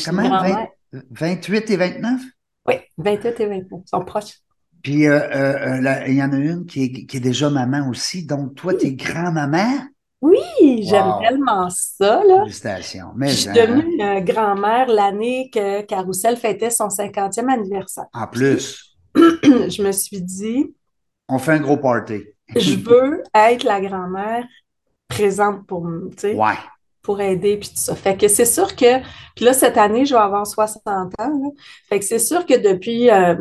comment? 0.04 0.68
28 1.10 1.70
et 1.70 1.76
29? 1.76 2.20
Oui, 2.66 2.74
28 2.98 3.40
et 3.40 3.46
29, 3.46 3.80
ils 3.84 3.88
sont 3.88 4.04
proches. 4.04 4.40
Puis, 4.82 5.06
euh, 5.06 5.18
euh, 5.18 5.82
euh 5.82 6.04
il 6.08 6.14
y 6.14 6.22
en 6.22 6.32
a 6.32 6.36
une 6.36 6.66
qui 6.66 6.84
est, 6.84 7.06
qui 7.06 7.16
est, 7.16 7.20
déjà 7.20 7.48
maman 7.48 7.88
aussi. 7.88 8.26
Donc, 8.26 8.54
toi, 8.54 8.74
tu 8.74 8.86
es 8.86 8.92
grand-maman? 8.92 9.86
Oui, 10.20 10.82
j'aime 10.82 11.06
Wow. 11.06 11.20
tellement 11.22 11.68
ça, 11.70 12.22
là. 12.24 12.40
Félicitations. 12.40 13.12
Mais 13.16 13.28
Je 13.28 13.34
suis 13.34 13.48
hein, 13.48 13.52
devenue 13.54 13.94
une 13.98 14.24
grand-mère 14.24 14.88
l'année 14.88 15.50
que 15.52 15.82
Carousel 15.82 16.36
fêtait 16.36 16.70
son 16.70 16.88
50e 16.88 17.48
anniversaire. 17.50 18.06
en 18.12 18.26
plus, 18.26 18.96
Je 19.14 19.82
me 19.82 19.92
suis 19.92 20.20
dit, 20.20 20.74
on 21.28 21.38
fait 21.38 21.52
un 21.52 21.60
gros 21.60 21.76
party. 21.76 22.24
je 22.54 22.76
veux 22.76 23.22
être 23.34 23.64
la 23.64 23.80
grand-mère 23.80 24.44
présente 25.08 25.66
pour, 25.66 25.88
sais, 26.16 26.34
Ouais. 26.34 26.56
Pour 27.04 27.20
aider, 27.20 27.58
puis 27.58 27.68
tout 27.68 27.76
ça. 27.76 27.94
Fait 27.94 28.16
que 28.16 28.26
c'est 28.28 28.46
sûr 28.46 28.74
que, 28.74 29.00
puis 29.36 29.44
là, 29.44 29.52
cette 29.52 29.76
année, 29.78 30.06
je 30.06 30.14
vais 30.14 30.20
avoir 30.20 30.46
60 30.46 30.82
ans, 30.86 31.12
là. 31.18 31.50
Fait 31.88 32.00
que 32.00 32.04
c'est 32.04 32.18
sûr 32.18 32.46
que 32.46 32.54
depuis 32.54 33.10
euh, 33.10 33.36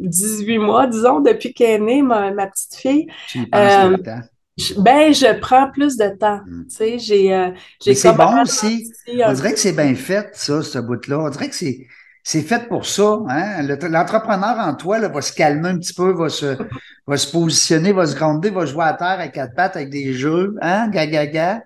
18 0.00 0.58
mois, 0.58 0.86
disons, 0.86 1.20
depuis 1.20 1.52
qu'elle 1.54 1.82
est 1.82 1.84
née, 1.84 2.02
ma, 2.02 2.30
ma 2.32 2.46
petite 2.46 2.74
fille, 2.76 3.06
Tu 3.28 3.40
Euh, 3.54 3.96
temps? 3.96 4.20
je- 4.58 4.74
ben, 4.80 5.12
je 5.14 5.38
prends 5.40 5.70
plus 5.70 5.96
de 5.96 6.08
temps. 6.16 6.40
Mm. 6.46 6.62
Tu 6.68 6.76
sais, 6.76 6.98
j'ai, 6.98 7.34
euh, 7.34 7.50
c'est 7.80 8.12
bon 8.16 8.42
aussi. 8.42 8.92
un 9.08 9.30
On 9.30 9.32
dirait 9.32 9.52
que 9.54 9.58
c'est 9.58 9.72
bien 9.72 9.94
fait, 9.94 10.28
ça, 10.34 10.62
ce 10.62 10.78
bout-là. 10.78 11.18
On 11.20 11.28
dirait 11.30 11.48
que 11.48 11.54
c'est, 11.54 11.86
c'est 12.22 12.42
fait 12.42 12.68
pour 12.68 12.84
ça. 12.86 13.18
Hein? 13.28 13.62
Le- 13.62 13.88
L'entrepreneur 13.88 14.58
en 14.58 14.74
toi 14.74 14.98
là, 14.98 15.08
va 15.08 15.22
se 15.22 15.32
calmer 15.32 15.70
un 15.70 15.78
petit 15.78 15.94
peu, 15.94 16.12
va 16.12 16.28
se, 16.28 16.56
va 17.06 17.16
se 17.16 17.30
positionner, 17.32 17.92
va 17.92 18.06
se 18.06 18.14
gronder, 18.14 18.50
va 18.50 18.66
jouer 18.66 18.84
à 18.84 18.92
terre 18.94 19.18
à 19.20 19.28
quatre 19.28 19.54
pattes 19.54 19.76
avec 19.76 19.90
des 19.90 20.12
jeux. 20.12 20.54
Hein? 20.60 20.88
Ga, 20.90 21.06
ga, 21.06 21.26
ga. 21.26 21.62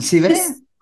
C'est 0.00 0.20
vrai. 0.20 0.34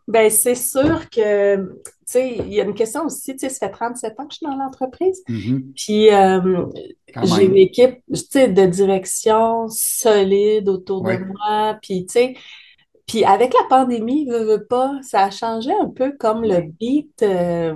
Ben, 0.09 0.31
c'est 0.31 0.55
sûr 0.55 1.11
que, 1.11 1.57
tu 1.57 1.91
sais, 2.05 2.37
il 2.39 2.53
y 2.55 2.61
a 2.61 2.65
une 2.65 2.75
question 2.75 3.07
aussi, 3.07 3.33
tu 3.33 3.41
sais, 3.41 3.49
ça 3.49 3.67
fait 3.67 3.73
37 3.73 4.21
ans 4.21 4.27
que 4.27 4.33
je 4.35 4.37
suis 4.37 4.47
dans 4.47 4.55
l'entreprise. 4.57 5.21
Mhm. 5.29 5.73
Puis, 5.75 6.13
euh, 6.15 6.65
j'ai 7.25 7.45
une 7.47 7.57
équipe, 7.57 7.99
tu 8.13 8.21
sais, 8.31 8.47
de 8.49 8.67
direction 8.67 9.67
solide 9.69 10.69
autour 10.69 11.03
Ouais. 11.03 11.19
de 11.19 11.25
moi. 11.25 11.77
Puis, 11.83 12.07
tu 12.07 12.13
sais, 12.13 12.35
puis 13.09 13.25
avec 13.25 13.53
la 13.55 13.67
pandémie, 13.69 14.27
veux, 14.29 14.45
veux 14.45 14.65
pas, 14.67 14.99
ça 15.03 15.25
a 15.25 15.31
changé 15.31 15.71
un 15.81 15.89
peu 15.89 16.13
comme 16.19 16.43
le 16.43 16.61
beat. 16.63 17.23
euh, 17.23 17.73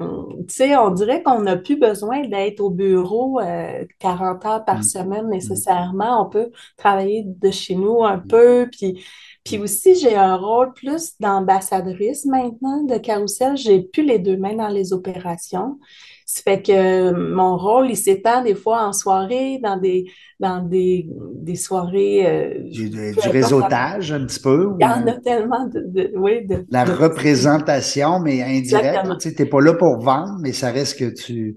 tu 0.48 0.54
sais, 0.54 0.76
on 0.76 0.90
dirait 0.90 1.22
qu'on 1.22 1.40
n'a 1.42 1.56
plus 1.56 1.76
besoin 1.78 2.26
d'être 2.28 2.60
au 2.60 2.70
bureau 2.70 3.40
euh, 3.40 3.84
40 4.00 4.44
heures 4.46 4.64
par 4.64 4.78
Mm. 4.78 4.82
semaine 4.84 5.28
nécessairement. 5.30 6.24
On 6.26 6.28
peut 6.30 6.50
travailler 6.76 7.24
de 7.26 7.50
chez 7.50 7.74
nous 7.76 8.04
un 8.04 8.18
peu. 8.18 8.68
Puis, 8.70 9.02
puis 9.44 9.58
aussi, 9.58 9.94
j'ai 9.96 10.14
un 10.14 10.36
rôle 10.36 10.72
plus 10.74 11.14
d'ambassadrice 11.20 12.24
maintenant 12.26 12.82
de 12.84 12.98
Carousel. 12.98 13.56
J'ai 13.56 13.80
plus 13.82 14.04
les 14.04 14.18
deux 14.18 14.36
mains 14.36 14.54
dans 14.54 14.68
les 14.68 14.92
opérations. 14.92 15.78
Ça 16.26 16.42
fait 16.42 16.62
que 16.62 17.10
mon 17.12 17.56
rôle, 17.56 17.90
il 17.90 17.96
s'étend 17.96 18.42
des 18.42 18.54
fois 18.54 18.84
en 18.86 18.92
soirée, 18.92 19.58
dans 19.58 19.76
des, 19.76 20.04
dans 20.38 20.62
des, 20.62 21.08
des 21.34 21.56
soirées. 21.56 22.26
euh, 22.26 22.54
Du, 22.70 22.90
réseautage 23.28 24.12
un 24.12 24.26
petit 24.26 24.40
peu. 24.40 24.66
ou, 24.66 24.78
Il 24.78 24.84
y 24.84 24.86
en 24.86 25.06
euh, 25.06 25.10
a 25.10 25.20
tellement 25.20 25.66
de, 25.66 25.80
de- 25.80 26.12
oui, 26.16 26.46
de, 26.46 26.66
la 26.70 26.84
de- 26.84 26.92
représentation, 26.92 28.20
mais 28.20 28.42
indirecte. 28.42 29.18
Tu 29.20 29.34
n'es 29.38 29.46
pas 29.46 29.60
là 29.60 29.74
pour 29.74 29.98
vendre, 30.00 30.38
mais 30.40 30.52
ça 30.52 30.70
reste 30.70 30.98
que 30.98 31.10
tu. 31.10 31.56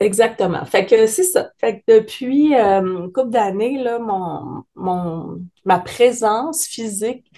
Exactement. 0.00 0.64
Fait 0.64 0.86
que 0.86 1.06
c'est 1.08 1.24
ça. 1.24 1.50
Fait 1.58 1.80
que 1.80 1.98
depuis 1.98 2.54
euh, 2.54 2.80
une 2.80 3.12
couple 3.12 3.30
d'années, 3.30 3.82
là, 3.82 3.98
mon, 3.98 4.62
mon, 4.76 5.40
ma 5.64 5.80
présence 5.80 6.66
physique, 6.66 7.30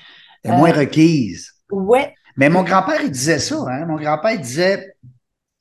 es 0.45 0.53
moins 0.53 0.73
Euh, 0.73 0.81
requise. 0.81 1.53
ouais, 1.71 2.15
Mais 2.37 2.49
mon 2.49 2.63
grand-père, 2.63 3.03
il 3.03 3.11
disait 3.11 3.39
ça. 3.39 3.57
Hein? 3.69 3.87
Mon 3.87 3.97
grand-père, 3.97 4.33
il 4.33 4.41
disait 4.41 4.95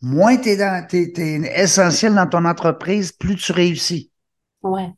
moins 0.01 0.37
tu 0.37 0.49
es, 0.51 0.87
t'es, 0.87 1.11
t'es 1.13 1.41
essentiel 1.61 2.15
dans 2.15 2.27
ton 2.27 2.45
entreprise, 2.45 3.11
plus 3.13 3.35
tu 3.37 3.51
réussis. 3.53 4.11
ouais. 4.63 4.91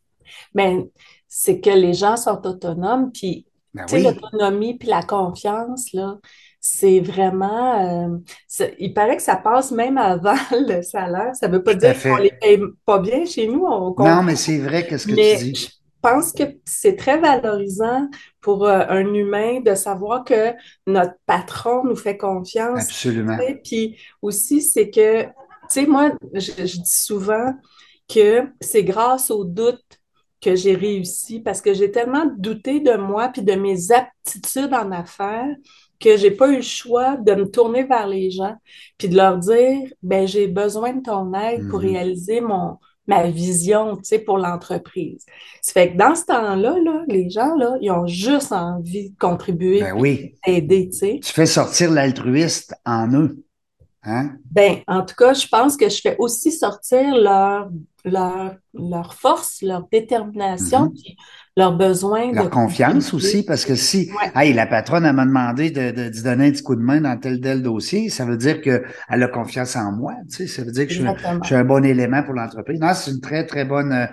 Mais 0.55 0.89
c'est 1.27 1.61
que 1.61 1.69
les 1.71 1.93
gens 1.93 2.17
sont 2.17 2.45
autonomes, 2.47 3.11
puis 3.13 3.47
Ben 3.73 3.87
Tu 3.87 3.97
sais, 3.97 4.01
oui. 4.01 4.03
l'autonomie 4.03 4.77
puis 4.77 4.89
la 4.89 5.03
confiance, 5.03 5.93
là, 5.93 6.19
c'est 6.61 6.99
vraiment... 7.01 8.13
euh, 8.13 8.17
il 8.79 8.93
paraît 8.93 9.17
que 9.17 9.23
ça 9.23 9.35
passe 9.35 9.71
même 9.71 9.97
avant 9.97 10.35
le 10.51 10.81
salaire. 10.83 11.35
Ça 11.35 11.47
veut 11.47 11.63
pas 11.63 11.73
Tout 11.73 11.79
dire 11.79 11.99
qu'on 12.01 12.17
les 12.17 12.31
paye 12.39 12.59
pas 12.85 12.99
bien 12.99 13.25
chez 13.25 13.47
nous. 13.47 13.65
On, 13.65 13.95
Non, 13.97 14.23
mais 14.23 14.35
c'est 14.35 14.59
vrai 14.59 14.85
qu'est-ce 14.87 15.07
que 15.07 15.15
mais 15.15 15.37
tu 15.37 15.51
dis. 15.51 15.55
je 15.55 15.69
pense 16.01 16.33
que 16.33 16.43
c'est 16.65 16.95
très 16.95 17.19
valorisant 17.19 18.09
pour 18.41 18.65
euh, 18.67 18.85
un 18.89 19.13
humain 19.13 19.59
de 19.61 19.75
savoir 19.75 20.23
que 20.23 20.53
notre 20.87 21.15
patron 21.25 21.83
nous 21.83 21.95
fait 21.95 22.17
confiance. 22.17 22.83
Absolument. 22.83 23.37
tu 23.37 23.43
sais. 23.45 23.61
Puis 23.63 23.97
aussi, 24.21 24.61
c'est 24.61 24.89
que, 24.91 25.23
tu 25.23 25.31
sais, 25.69 25.85
moi, 25.87 26.11
je, 26.33 26.51
je 26.57 26.77
dis 26.77 26.95
souvent 27.03 27.53
que 28.07 28.47
c'est 28.59 28.83
grâce 28.83 29.31
au 29.31 29.45
doute 29.45 29.83
que 30.41 30.55
j'ai 30.55 30.75
réussi 30.75 31.39
parce 31.39 31.61
que 31.61 31.73
j'ai 31.73 31.91
tellement 31.91 32.25
douté 32.37 32.79
de 32.79 32.93
moi 32.95 33.29
puis 33.29 33.43
de 33.43 33.53
mes 33.53 33.91
aptitudes 33.91 34.73
en 34.73 34.91
affaires 34.91 35.55
que 36.01 36.17
j'ai 36.17 36.31
pas 36.31 36.49
eu 36.49 36.57
le 36.57 36.61
choix 36.61 37.15
de 37.17 37.33
me 37.35 37.45
tourner 37.49 37.83
vers 37.83 38.07
les 38.07 38.31
gens 38.31 38.55
puis 38.97 39.07
de 39.09 39.15
leur 39.15 39.37
dire 39.37 39.89
ben 40.01 40.27
j'ai 40.27 40.47
besoin 40.47 40.93
de 40.93 41.01
ton 41.01 41.33
aide 41.33 41.67
pour 41.69 41.79
Mhm. 41.79 41.85
réaliser 41.89 42.41
mon 42.41 42.77
ma 43.07 43.23
vision, 43.29 43.95
tu 43.97 44.03
sais, 44.03 44.19
pour 44.19 44.37
l'entreprise. 44.37 45.25
Ça 45.61 45.73
fait 45.73 45.91
que 45.91 45.97
dans 45.97 46.15
ce 46.15 46.23
temps-là, 46.25 46.75
là, 46.85 47.03
les 47.07 47.29
gens, 47.29 47.55
là, 47.55 47.75
ils 47.81 47.91
ont 47.91 48.05
juste 48.05 48.51
envie 48.53 49.09
de 49.09 49.17
contribuer 49.17 49.81
Ben 49.81 49.93
oui. 49.99 50.35
d'aider, 50.45 50.87
tu 50.91 50.97
sais. 50.97 51.19
Tu 51.21 51.33
fais 51.33 51.47
sortir 51.47 51.91
l'altruiste 51.91 52.73
en 52.85 53.11
eux. 53.13 53.43
Hein? 54.03 54.35
Ben, 54.49 54.77
en 54.87 55.03
tout 55.03 55.15
cas, 55.15 55.33
je 55.33 55.47
pense 55.47 55.75
que 55.75 55.89
je 55.89 55.99
fais 55.99 56.15
aussi 56.19 56.51
sortir 56.51 57.15
leur, 57.15 57.69
leur, 58.05 58.55
leur 58.73 59.13
force, 59.15 59.61
leur 59.61 59.87
détermination, 59.91 60.85
Mhm. 60.85 60.93
puis 60.93 61.17
leur 61.57 61.75
besoin 61.77 62.31
Leur 62.31 62.45
de 62.45 62.49
confiance 62.49 63.13
aussi, 63.13 63.43
parce 63.43 63.65
que 63.65 63.75
si 63.75 64.09
Ouais. 64.11 64.31
hey, 64.35 64.53
la 64.53 64.65
patronne 64.67 65.05
elle 65.05 65.13
m'a 65.15 65.25
demandé 65.25 65.69
de, 65.71 65.91
de, 65.91 66.23
donner 66.23 66.47
un 66.47 66.51
petit 66.51 66.63
coup 66.63 66.75
de 66.75 66.81
main 66.81 67.01
dans 67.01 67.17
tel 67.17 67.41
tel 67.41 67.61
dossier, 67.61 68.09
ça 68.09 68.25
veut 68.25 68.37
dire 68.37 68.61
qu'elle 68.61 68.83
a 69.09 69.27
confiance 69.27 69.75
en 69.75 69.91
moi. 69.91 70.13
Tu 70.29 70.37
sais, 70.37 70.47
ça 70.47 70.63
veut 70.63 70.71
dire 70.71 70.87
que 70.87 70.93
je 70.93 71.01
suis, 71.01 71.11
je 71.41 71.45
suis 71.47 71.55
un 71.55 71.63
bon 71.65 71.83
élément 71.83 72.23
pour 72.23 72.33
l'entreprise. 72.33 72.79
Non, 72.79 72.93
c'est 72.93 73.11
une 73.11 73.21
très, 73.21 73.45
très 73.45 73.65
bonne. 73.65 73.91
euh, 73.91 74.07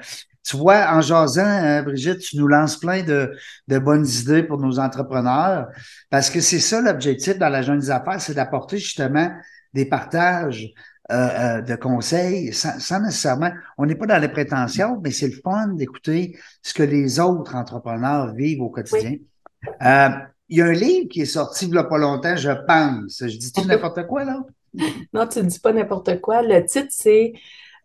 tu 0.44 0.56
vois, 0.56 0.86
en 0.92 1.00
jasant, 1.02 1.44
euh, 1.44 1.82
Brigitte, 1.82 2.20
tu 2.20 2.38
nous 2.38 2.48
lances 2.48 2.76
plein 2.78 3.02
de, 3.02 3.32
de 3.68 3.78
bonnes 3.78 4.06
idées 4.06 4.42
pour 4.42 4.58
nos 4.58 4.78
entrepreneurs, 4.78 5.66
parce 6.10 6.30
que 6.30 6.40
c'est 6.40 6.58
ça 6.60 6.80
l'objectif 6.80 7.38
dans 7.38 7.50
la 7.50 7.62
jeune 7.62 7.78
des 7.80 7.90
affaires, 7.90 8.20
c'est 8.20 8.34
d'apporter 8.34 8.78
justement 8.78 9.30
des 9.74 9.84
partages 9.84 10.68
euh, 11.10 11.14
euh, 11.58 11.60
de 11.62 11.74
conseils 11.74 12.52
sans, 12.52 12.78
sans 12.78 13.00
nécessairement. 13.00 13.50
On 13.78 13.86
n'est 13.86 13.94
pas 13.94 14.04
dans 14.04 14.18
les 14.18 14.28
prétentions, 14.28 15.00
mais 15.02 15.10
c'est 15.10 15.28
le 15.28 15.40
fun 15.42 15.68
d'écouter 15.68 16.38
ce 16.62 16.74
que 16.74 16.82
les 16.82 17.18
autres 17.18 17.54
entrepreneurs 17.54 18.34
vivent 18.34 18.60
au 18.60 18.68
quotidien. 18.68 19.16
Euh, 19.82 20.08
il 20.50 20.58
y 20.58 20.60
a 20.60 20.66
un 20.66 20.72
livre 20.72 21.08
qui 21.08 21.22
est 21.22 21.26
sorti 21.26 21.64
il 21.64 21.72
n'y 21.72 21.78
a 21.78 21.84
pas 21.84 21.96
longtemps, 21.96 22.36
je 22.36 22.50
pense. 22.50 23.22
Je 23.26 23.38
dis-tu 23.38 23.62
n'importe 23.66 24.06
quoi, 24.06 24.24
là? 24.24 24.44
Non, 25.14 25.26
tu 25.26 25.38
ne 25.38 25.44
dis 25.44 25.58
pas 25.58 25.72
n'importe 25.72 26.20
quoi. 26.20 26.42
Le 26.42 26.62
titre, 26.66 26.88
c'est 26.90 27.32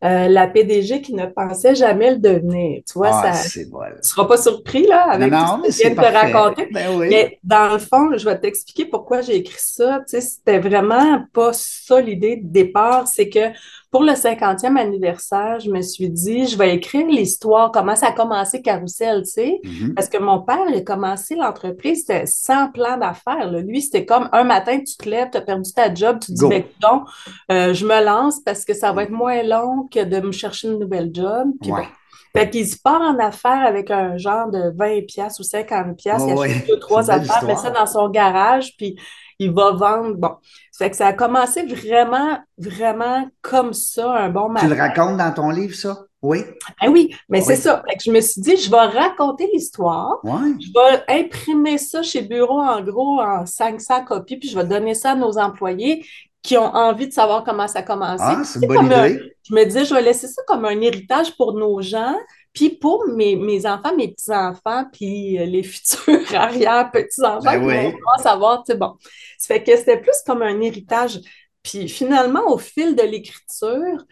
euh, 0.04 0.28
La 0.28 0.48
PDG 0.48 1.02
qui 1.02 1.14
ne 1.14 1.26
pensait 1.26 1.76
jamais 1.76 2.12
le 2.12 2.18
devenir. 2.18 2.82
Tu 2.86 2.94
vois, 2.94 3.12
ah, 3.12 3.34
ça, 3.34 3.60
bon. 3.70 3.80
tu 4.02 4.10
seras 4.10 4.26
pas 4.26 4.38
surpris, 4.38 4.86
là, 4.86 5.10
avec 5.10 5.32
non, 5.32 5.40
tout 5.40 5.46
non, 5.46 5.64
ce 5.64 5.68
que 5.68 5.72
je 5.72 5.78
viens 5.80 5.90
de 5.92 5.96
te 5.96 6.14
raconter. 6.14 6.68
Ben 6.72 6.98
oui. 6.98 7.08
Mais 7.10 7.40
dans 7.44 7.72
le 7.72 7.80
fond, 7.80 8.18
je 8.18 8.26
vais 8.26 8.38
t'expliquer 8.40 8.86
pourquoi 8.86 9.22
j'ai 9.22 9.36
écrit 9.36 9.56
ça. 9.58 10.00
Tu 10.08 10.20
sais, 10.20 10.22
c'était 10.22 10.60
vraiment 10.60 11.26
pas 11.34 11.52
ça 11.54 12.02
l'idée 12.02 12.38
de 12.38 12.48
départ. 12.48 13.08
C'est 13.08 13.30
que 13.30 13.52
pour 13.94 14.04
le 14.04 14.14
50e 14.14 14.76
anniversaire, 14.76 15.60
je 15.60 15.70
me 15.70 15.82
suis 15.84 16.10
dit, 16.10 16.48
je 16.48 16.58
vais 16.58 16.74
écrire 16.76 17.06
l'histoire, 17.06 17.72
comment 17.72 17.96
ça 17.96 18.08
a 18.08 18.12
commencé 18.12 18.64
Carousel, 18.64 19.22
tu 19.24 19.30
sais. 19.30 19.62
Mhm. 19.64 19.94
Parce 19.94 20.10
que 20.10 20.18
mon 20.18 20.42
père, 20.42 20.66
il 20.68 20.76
a 20.76 20.82
commencé 20.82 21.36
l'entreprise, 21.36 22.00
c'était 22.00 22.26
sans 22.26 22.72
plan 22.72 22.98
d'affaires. 22.98 23.52
Lui, 23.52 23.84
c'était 23.84 24.04
comme 24.06 24.30
un 24.32 24.44
matin, 24.46 24.80
tu 24.80 24.98
te 24.98 25.08
lèves, 25.08 25.30
tu 25.32 25.38
as 25.38 25.42
perdu 25.42 25.72
ta 25.74 25.94
job, 25.94 26.18
tu 26.20 26.34
te 26.34 26.34
dis, 26.34 26.42
Go. 26.42 26.50
ben, 26.50 26.64
donc, 26.82 27.04
je 27.50 27.86
me 27.86 28.04
lance 28.04 28.40
parce 28.44 28.66
que 28.66 28.74
ça 28.74 28.92
va 28.92 29.04
être 29.04 29.12
moins 29.12 29.44
long 29.44 29.88
que 29.92 30.04
de 30.04 30.20
me 30.26 30.32
chercher 30.32 30.70
une 30.70 30.80
nouvelle 30.80 31.12
job. 31.14 31.50
Puis 31.62 31.72
Ouais. 31.72 31.82
bon. 31.82 31.88
Fait 32.36 32.50
qu'il 32.50 32.68
se 32.68 32.78
part 32.84 33.00
en 33.00 33.20
affaires 33.20 33.64
avec 33.64 33.92
un 33.92 34.18
genre 34.18 34.50
de 34.50 34.76
20 34.76 35.06
pièces 35.06 35.40
ou 35.40 35.44
50 35.44 35.96
pièces, 35.96 36.24
il 36.26 36.32
achète 36.32 36.38
ouais. 36.40 36.66
deux, 36.68 36.80
trois 36.80 37.12
affaires, 37.12 37.44
met 37.46 37.56
ça 37.56 37.70
dans 37.70 37.86
son 37.86 38.10
garage, 38.10 38.76
puis 38.76 38.96
il 39.40 39.52
va 39.52 39.72
vendre. 39.72 40.16
Bon. 40.16 40.32
Fait 40.78 40.90
que 40.90 40.96
ça 40.96 41.08
a 41.08 41.14
commencé 41.14 41.64
vraiment, 41.64 42.38
vraiment 42.58 43.28
comme 43.42 43.74
ça, 43.74 44.12
un 44.14 44.30
bon 44.30 44.54
Tu 44.56 44.66
le 44.68 44.76
matin. 44.76 44.82
racontes 44.88 45.18
dans 45.18 45.32
ton 45.32 45.50
livre, 45.50 45.76
ça? 45.76 46.00
Oui. 46.22 46.40
Ben 46.82 46.90
oui, 46.90 47.14
mais 47.28 47.40
Oui. 47.40 47.44
c'est 47.46 47.56
ça. 47.58 47.84
Fait 47.88 47.98
que 47.98 48.04
je 48.06 48.12
me 48.12 48.22
suis 48.22 48.42
dit, 48.42 48.56
je 48.56 48.72
vais 48.72 48.78
raconter 48.78 49.50
l'histoire. 49.54 50.20
Je 50.24 50.72
vais 50.74 51.22
imprimer 51.26 51.78
ça 51.78 52.02
chez 52.02 52.22
Bureau 52.22 52.62
en 52.62 52.82
gros 52.82 53.20
en 53.22 53.46
500 53.46 54.06
copies, 54.06 54.38
puis 54.38 54.48
je 54.50 54.58
vais 54.58 54.64
donner 54.66 54.94
ça 54.94 55.12
à 55.12 55.16
nos 55.16 55.38
employés 55.38 56.06
qui 56.42 56.58
ont 56.58 56.74
envie 56.76 57.08
de 57.08 57.14
savoir 57.14 57.44
comment 57.44 57.68
ça 57.68 57.80
a 57.80 57.84
commencé. 57.84 58.24
Ah, 58.26 58.42
c'est 58.44 58.60
une 58.62 58.68
bonne 58.68 58.92
un- 58.94 59.08
idée. 59.08 59.36
je 59.44 59.54
me 59.54 59.64
disais, 59.66 59.86
je 59.86 59.94
vais 59.94 60.02
laisser 60.02 60.28
ça 60.28 60.42
comme 60.48 60.66
un 60.66 60.80
héritage 60.82 61.36
pour 61.38 61.54
nos 61.54 61.82
gens, 61.82 62.16
puis 62.54 62.70
pour 62.70 63.06
mes, 63.08 63.36
mes 63.36 63.66
enfants, 63.66 63.96
mes 63.96 64.10
petits-enfants, 64.10 64.86
puis 64.94 65.40
euh, 65.40 65.46
les 65.46 65.64
futurs 65.64 66.36
arrière-petits-enfants 66.36 67.42
Ben 67.44 67.60
qui 67.60 67.66
oui. 67.66 67.74
vont 67.76 67.82
vraiment 67.90 68.18
savoir, 68.22 68.64
tu 68.64 68.72
sais, 68.72 68.78
bon. 68.78 68.94
Ça 69.38 69.48
fait 69.48 69.64
que 69.64 69.76
c'était 69.76 70.00
plus 70.00 70.18
comme 70.26 70.42
un 70.42 70.62
héritage. 70.62 71.20
Puis 71.64 71.90
finalement, 71.90 72.52
au 72.52 72.58
fil 72.58 72.96
de 72.96 73.04
l'écriture, 73.04 74.06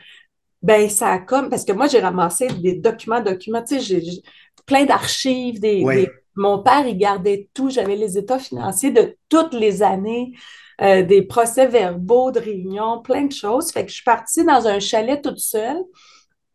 ben 0.61 0.89
ça 0.89 1.09
a 1.11 1.19
comme, 1.19 1.49
parce 1.49 1.65
que 1.65 1.71
moi, 1.73 1.87
j'ai 1.87 1.99
ramassé 1.99 2.47
des 2.47 2.75
documents, 2.75 3.21
documents, 3.21 3.63
tu 3.63 3.79
sais, 3.79 4.01
j'ai 4.01 4.21
plein 4.65 4.85
d'archives, 4.85 5.59
des, 5.59 5.83
Oui. 5.83 5.95
des 5.95 6.09
mon 6.35 6.59
père, 6.63 6.87
il 6.87 6.97
gardait 6.97 7.49
tout. 7.53 7.69
J'avais 7.69 7.95
les 7.95 8.17
états 8.17 8.39
financiers 8.39 8.91
de 8.91 9.17
toutes 9.29 9.53
les 9.53 9.83
années, 9.83 10.33
euh, 10.81 11.03
des 11.03 11.23
procès-verbaux 11.23 12.31
de 12.31 12.39
réunions, 12.39 13.01
plein 13.01 13.25
de 13.25 13.31
choses. 13.31 13.71
Fait 13.71 13.83
que 13.83 13.89
je 13.89 13.95
suis 13.95 14.03
partie 14.03 14.43
dans 14.45 14.67
un 14.67 14.79
chalet 14.79 15.21
toute 15.21 15.39
seule. 15.39 15.81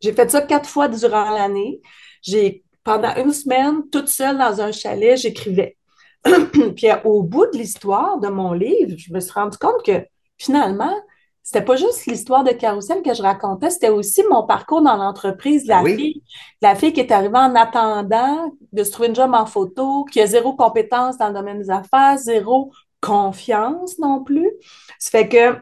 J'ai 0.00 0.12
fait 0.12 0.30
ça 0.30 0.42
quatre 0.42 0.68
fois 0.68 0.88
durant 0.88 1.30
l'année. 1.30 1.80
J'ai, 2.22 2.64
pendant 2.84 3.14
une 3.16 3.32
semaine, 3.32 3.88
toute 3.90 4.08
seule 4.08 4.38
dans 4.38 4.60
un 4.60 4.72
chalet, 4.72 5.16
j'écrivais. 5.16 5.76
Puis 6.76 6.88
au 7.04 7.22
bout 7.22 7.46
de 7.52 7.58
l'histoire 7.58 8.18
de 8.18 8.28
mon 8.28 8.52
livre, 8.52 8.94
je 8.96 9.12
me 9.12 9.20
suis 9.20 9.32
rendu 9.32 9.56
compte 9.58 9.82
que 9.84 10.04
finalement, 10.38 10.94
c'était 11.46 11.64
pas 11.64 11.76
juste 11.76 12.06
l'histoire 12.06 12.42
de 12.42 12.50
Carousel 12.50 13.02
que 13.02 13.14
je 13.14 13.22
racontais, 13.22 13.70
c'était 13.70 13.88
aussi 13.88 14.24
mon 14.28 14.44
parcours 14.44 14.82
dans 14.82 14.96
l'entreprise, 14.96 15.64
la 15.66 15.84
fille, 15.84 16.20
la 16.60 16.74
fille 16.74 16.92
qui 16.92 16.98
est 16.98 17.12
arrivée 17.12 17.38
en 17.38 17.54
attendant 17.54 18.52
de 18.72 18.82
se 18.82 18.90
trouver 18.90 19.10
une 19.10 19.14
job 19.14 19.30
en 19.32 19.46
photo, 19.46 20.04
qui 20.06 20.20
a 20.20 20.26
zéro 20.26 20.56
compétence 20.56 21.18
dans 21.18 21.28
le 21.28 21.34
domaine 21.34 21.60
des 21.60 21.70
affaires, 21.70 22.18
zéro 22.18 22.72
confiance 23.00 23.96
non 24.00 24.24
plus. 24.24 24.50
Ça 24.98 25.10
fait 25.10 25.28
que 25.28 25.56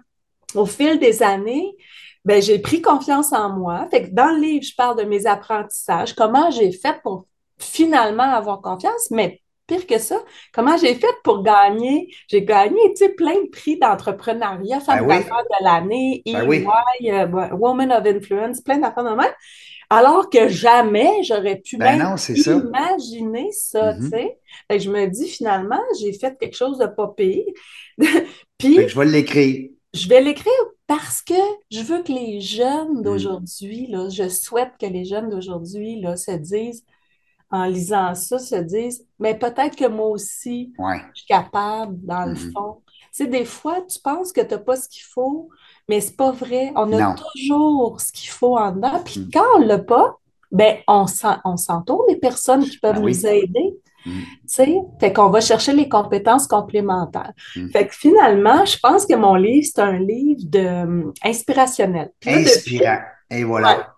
au 0.59 0.65
fil 0.65 0.99
des 0.99 1.23
années, 1.23 1.77
ben, 2.25 2.41
j'ai 2.43 2.59
pris 2.59 2.81
confiance 2.83 3.33
en 3.33 3.51
moi. 3.51 3.87
Fait 3.91 4.09
que 4.11 4.15
dans 4.15 4.29
le 4.35 4.41
livre, 4.41 4.65
je 4.65 4.75
parle 4.77 4.99
de 4.99 5.05
mes 5.05 5.27
apprentissages, 5.27 6.15
comment 6.15 6.51
j'ai 6.51 6.73
fait 6.73 7.01
pour 7.03 7.27
finalement 7.59 8.23
avoir 8.35 8.61
confiance, 8.63 9.11
mais 9.11 9.41
pire 9.67 9.87
que 9.87 9.99
ça, 9.99 10.17
comment 10.53 10.77
j'ai 10.77 10.95
fait 10.95 11.15
pour 11.23 11.43
gagner? 11.43 12.09
J'ai 12.29 12.45
gagné, 12.45 12.79
tu 12.91 12.97
sais, 13.07 13.09
plein 13.11 13.35
de 13.43 13.49
prix 13.51 13.79
d'entrepreneuriat, 13.79 14.81
femme 14.81 14.99
Ben 14.99 15.07
oui. 15.07 15.15
d'affaires 15.17 15.45
de 15.61 15.65
l'année, 15.65 16.23
Ben 16.33 16.43
EY, 16.43 16.49
oui. 16.49 16.75
euh, 17.13 17.27
Woman 17.53 17.93
of 17.93 18.05
Influence, 18.07 18.61
plein 18.61 18.79
d'affaires 18.79 19.05
de 19.05 19.11
même. 19.17 19.33
Alors 19.91 20.31
que 20.31 20.49
jamais 20.49 21.23
j'aurais 21.25 21.57
pu 21.61 21.79
Ben 21.79 21.85
même 21.85 21.99
non, 21.99 22.17
c'est 22.17 22.37
ça. 22.37 22.53
imaginer 22.53 23.51
ça, 23.53 23.95
tu 23.95 24.01
Mhm. 24.03 24.11
sais. 24.11 24.39
Fait 24.71 24.79
que 24.79 24.83
je 24.85 24.91
me 24.91 25.07
dis, 25.07 25.29
finalement, 25.29 25.81
j'ai 26.01 26.13
fait 26.13 26.37
quelque 26.39 26.57
chose 26.57 26.79
de 26.79 26.87
pas 26.87 27.09
pire. 27.17 27.45
Puis, 28.59 28.89
je 28.89 28.99
vais 28.99 29.05
l'écrire. 29.07 29.71
Je 29.95 30.09
vais 30.09 30.21
l'écrire 30.21 30.53
parce 30.87 31.23
que 31.23 31.35
je 31.71 31.81
veux 31.81 32.03
que 32.03 32.13
les 32.13 32.41
jeunes 32.41 32.99
Mm. 32.99 33.03
d'aujourd'hui, 33.03 33.87
là, 33.87 34.09
je 34.11 34.29
souhaite 34.29 34.73
que 34.79 34.87
les 34.87 35.05
jeunes 35.07 35.31
d'aujourd'hui, 35.31 36.01
là, 36.01 36.17
se 36.17 36.33
disent, 36.33 36.85
en 37.51 37.65
lisant 37.67 38.15
ça, 38.15 38.39
se 38.39 38.57
disent, 38.57 39.07
mais 39.19 39.39
peut-être 39.39 39.77
que 39.77 39.87
moi 39.87 40.09
aussi, 40.09 40.73
Ouais. 40.79 41.01
je 41.15 41.21
suis 41.21 41.29
capable, 41.29 41.97
dans 42.05 42.25
le 42.27 42.33
Mhm. 42.35 42.53
fond. 42.53 42.83
Tu 42.87 43.23
sais, 43.25 43.27
des 43.29 43.45
fois, 43.45 43.81
tu 43.83 44.01
penses 44.01 44.33
que 44.33 44.41
tu 44.41 44.49
n'as 44.55 44.59
pas 44.59 44.75
ce 44.77 44.89
qu'il 44.89 45.05
faut, 45.05 45.49
mais 45.89 46.01
c'est 46.01 46.17
pas 46.17 46.33
vrai. 46.33 46.73
On 46.75 46.93
a 46.93 47.01
Non. 47.11 47.15
toujours 47.33 48.01
ce 48.01 48.11
qu'il 48.11 48.31
faut 48.31 48.59
en 48.59 48.73
dedans. 48.73 49.01
Puis 49.05 49.21
Mm. 49.21 49.31
quand 49.33 49.45
on 49.57 49.61
l'a 49.61 49.79
pas, 49.79 50.19
ben, 50.51 50.79
on 50.89 51.07
s'en- 51.07 51.39
on 51.45 51.57
s'entoure 51.57 52.05
des 52.09 52.17
personnes 52.17 52.65
qui 52.65 52.79
peuvent 52.79 52.97
Ben 52.97 53.05
oui. 53.05 53.13
nous 53.13 53.27
aider. 53.27 53.79
Mm. 54.07 54.11
Tu 54.21 54.27
sais, 54.47 54.75
fait 55.01 55.13
qu'on 55.13 55.31
va 55.31 55.41
chercher 55.41 55.73
les 55.73 55.89
compétences 55.89 56.47
complémentaires. 56.47 57.33
Mm. 57.57 57.69
Fait 57.71 57.87
que 57.87 57.95
finalement, 57.95 58.65
je 58.65 58.77
pense 58.79 59.07
que 59.07 59.15
mon 59.15 59.35
livre, 59.35 59.67
c'est 59.73 59.81
un 59.83 59.99
livre 59.99 60.41
de, 60.45 60.67
hum, 60.67 61.13
inspirationnel. 61.25 62.11
Depuis- 62.21 62.35
Inspirant. 62.45 62.99
Et 63.31 63.45
voilà. 63.45 63.89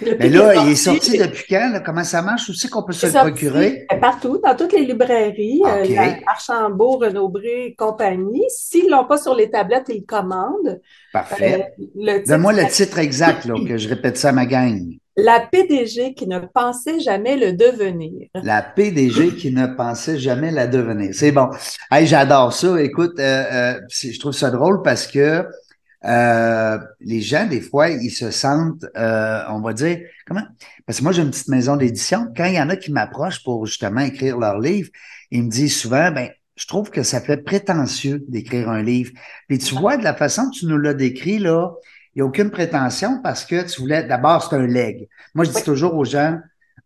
depuis 0.00 0.16
Mais 0.18 0.28
là, 0.30 0.54
il 0.64 0.72
est 0.72 0.74
sorti, 0.76 1.10
sorti 1.10 1.18
depuis 1.18 1.44
quand? 1.50 1.70
là? 1.72 1.80
Comment 1.80 2.04
ça 2.04 2.22
marche? 2.22 2.48
Où 2.48 2.54
c'est 2.54 2.68
qu'on 2.68 2.82
peut 2.82 2.94
se 2.94 3.04
le 3.06 3.12
sorti 3.12 3.30
procurer? 3.32 3.86
partout, 4.00 4.40
dans 4.42 4.56
toutes 4.56 4.72
les 4.72 4.84
librairies, 4.84 5.60
euh, 5.66 5.84
OK. 5.84 5.90
la- 5.90 6.16
Archambault, 6.26 6.96
Renaud-Bré 6.98 7.66
et 7.66 7.74
compagnie. 7.74 8.44
S'ils 8.48 8.88
l'ont 8.90 9.04
pas 9.04 9.18
sur 9.18 9.34
les 9.34 9.50
tablettes, 9.50 9.84
ils 9.90 10.00
le 10.00 10.06
commandent. 10.06 10.80
Parfait. 11.12 11.74
Euh, 12.08 12.20
Donne-moi 12.26 12.54
le 12.54 12.66
titre 12.70 12.98
exact, 12.98 13.44
là, 13.44 13.54
que 13.68 13.76
je 13.76 13.88
répète 13.88 14.16
ça 14.16 14.30
à 14.30 14.32
ma 14.32 14.46
gang. 14.46 14.80
La 15.16 15.40
PDG 15.40 16.14
qui 16.14 16.26
ne 16.26 16.40
pensait 16.40 16.98
jamais 16.98 17.36
le 17.36 17.52
devenir. 17.52 18.28
La 18.34 18.62
PDG 18.62 19.36
qui 19.36 19.52
ne 19.52 19.66
pensait 19.66 20.18
jamais 20.18 20.50
la 20.50 20.66
devenir. 20.66 21.14
C'est 21.14 21.30
bon. 21.30 21.50
Hey, 21.90 22.06
j'adore 22.06 22.52
ça. 22.52 22.82
Écoute, 22.82 23.20
euh, 23.20 23.44
euh, 23.52 23.80
je 23.88 24.18
trouve 24.18 24.32
ça 24.32 24.50
drôle 24.50 24.82
parce 24.82 25.06
que 25.06 25.46
euh, 26.04 26.78
les 27.00 27.20
gens, 27.20 27.46
des 27.46 27.60
fois, 27.60 27.90
ils 27.90 28.10
se 28.10 28.32
sentent, 28.32 28.84
on 28.96 29.60
va 29.60 29.72
dire, 29.72 30.00
comment? 30.26 30.44
Parce 30.84 30.98
que 30.98 31.04
moi, 31.04 31.12
j'ai 31.12 31.22
une 31.22 31.30
petite 31.30 31.48
maison 31.48 31.76
d'édition. 31.76 32.26
Quand 32.36 32.46
il 32.46 32.54
y 32.54 32.60
en 32.60 32.68
a 32.68 32.76
qui 32.76 32.90
m'approchent 32.90 33.44
pour 33.44 33.66
justement 33.66 34.00
écrire 34.00 34.36
leur 34.36 34.58
livre, 34.58 34.90
ils 35.30 35.44
me 35.44 35.50
disent 35.50 35.78
souvent, 35.78 36.10
ben, 36.10 36.28
je 36.56 36.66
trouve 36.66 36.90
que 36.90 37.04
ça 37.04 37.20
fait 37.20 37.38
prétentieux 37.38 38.24
d'écrire 38.28 38.68
un 38.68 38.82
livre. 38.82 39.12
Puis 39.48 39.58
tu 39.58 39.74
vois, 39.76 39.96
de 39.96 40.04
la 40.04 40.14
façon 40.14 40.50
que 40.50 40.58
tu 40.58 40.66
nous 40.66 40.78
l'as 40.78 40.94
décrit, 40.94 41.38
là, 41.38 41.70
il 42.14 42.18
n'y 42.18 42.22
a 42.22 42.26
aucune 42.26 42.50
prétention 42.50 43.20
parce 43.22 43.44
que 43.44 43.62
tu 43.62 43.80
voulais, 43.80 44.04
d'abord, 44.04 44.42
c'est 44.48 44.56
un 44.56 44.66
leg. 44.66 45.08
Moi, 45.34 45.44
je 45.44 45.50
dis 45.50 45.56
Oui. 45.56 45.62
toujours 45.62 45.94
aux 45.94 46.04
gens, 46.04 46.38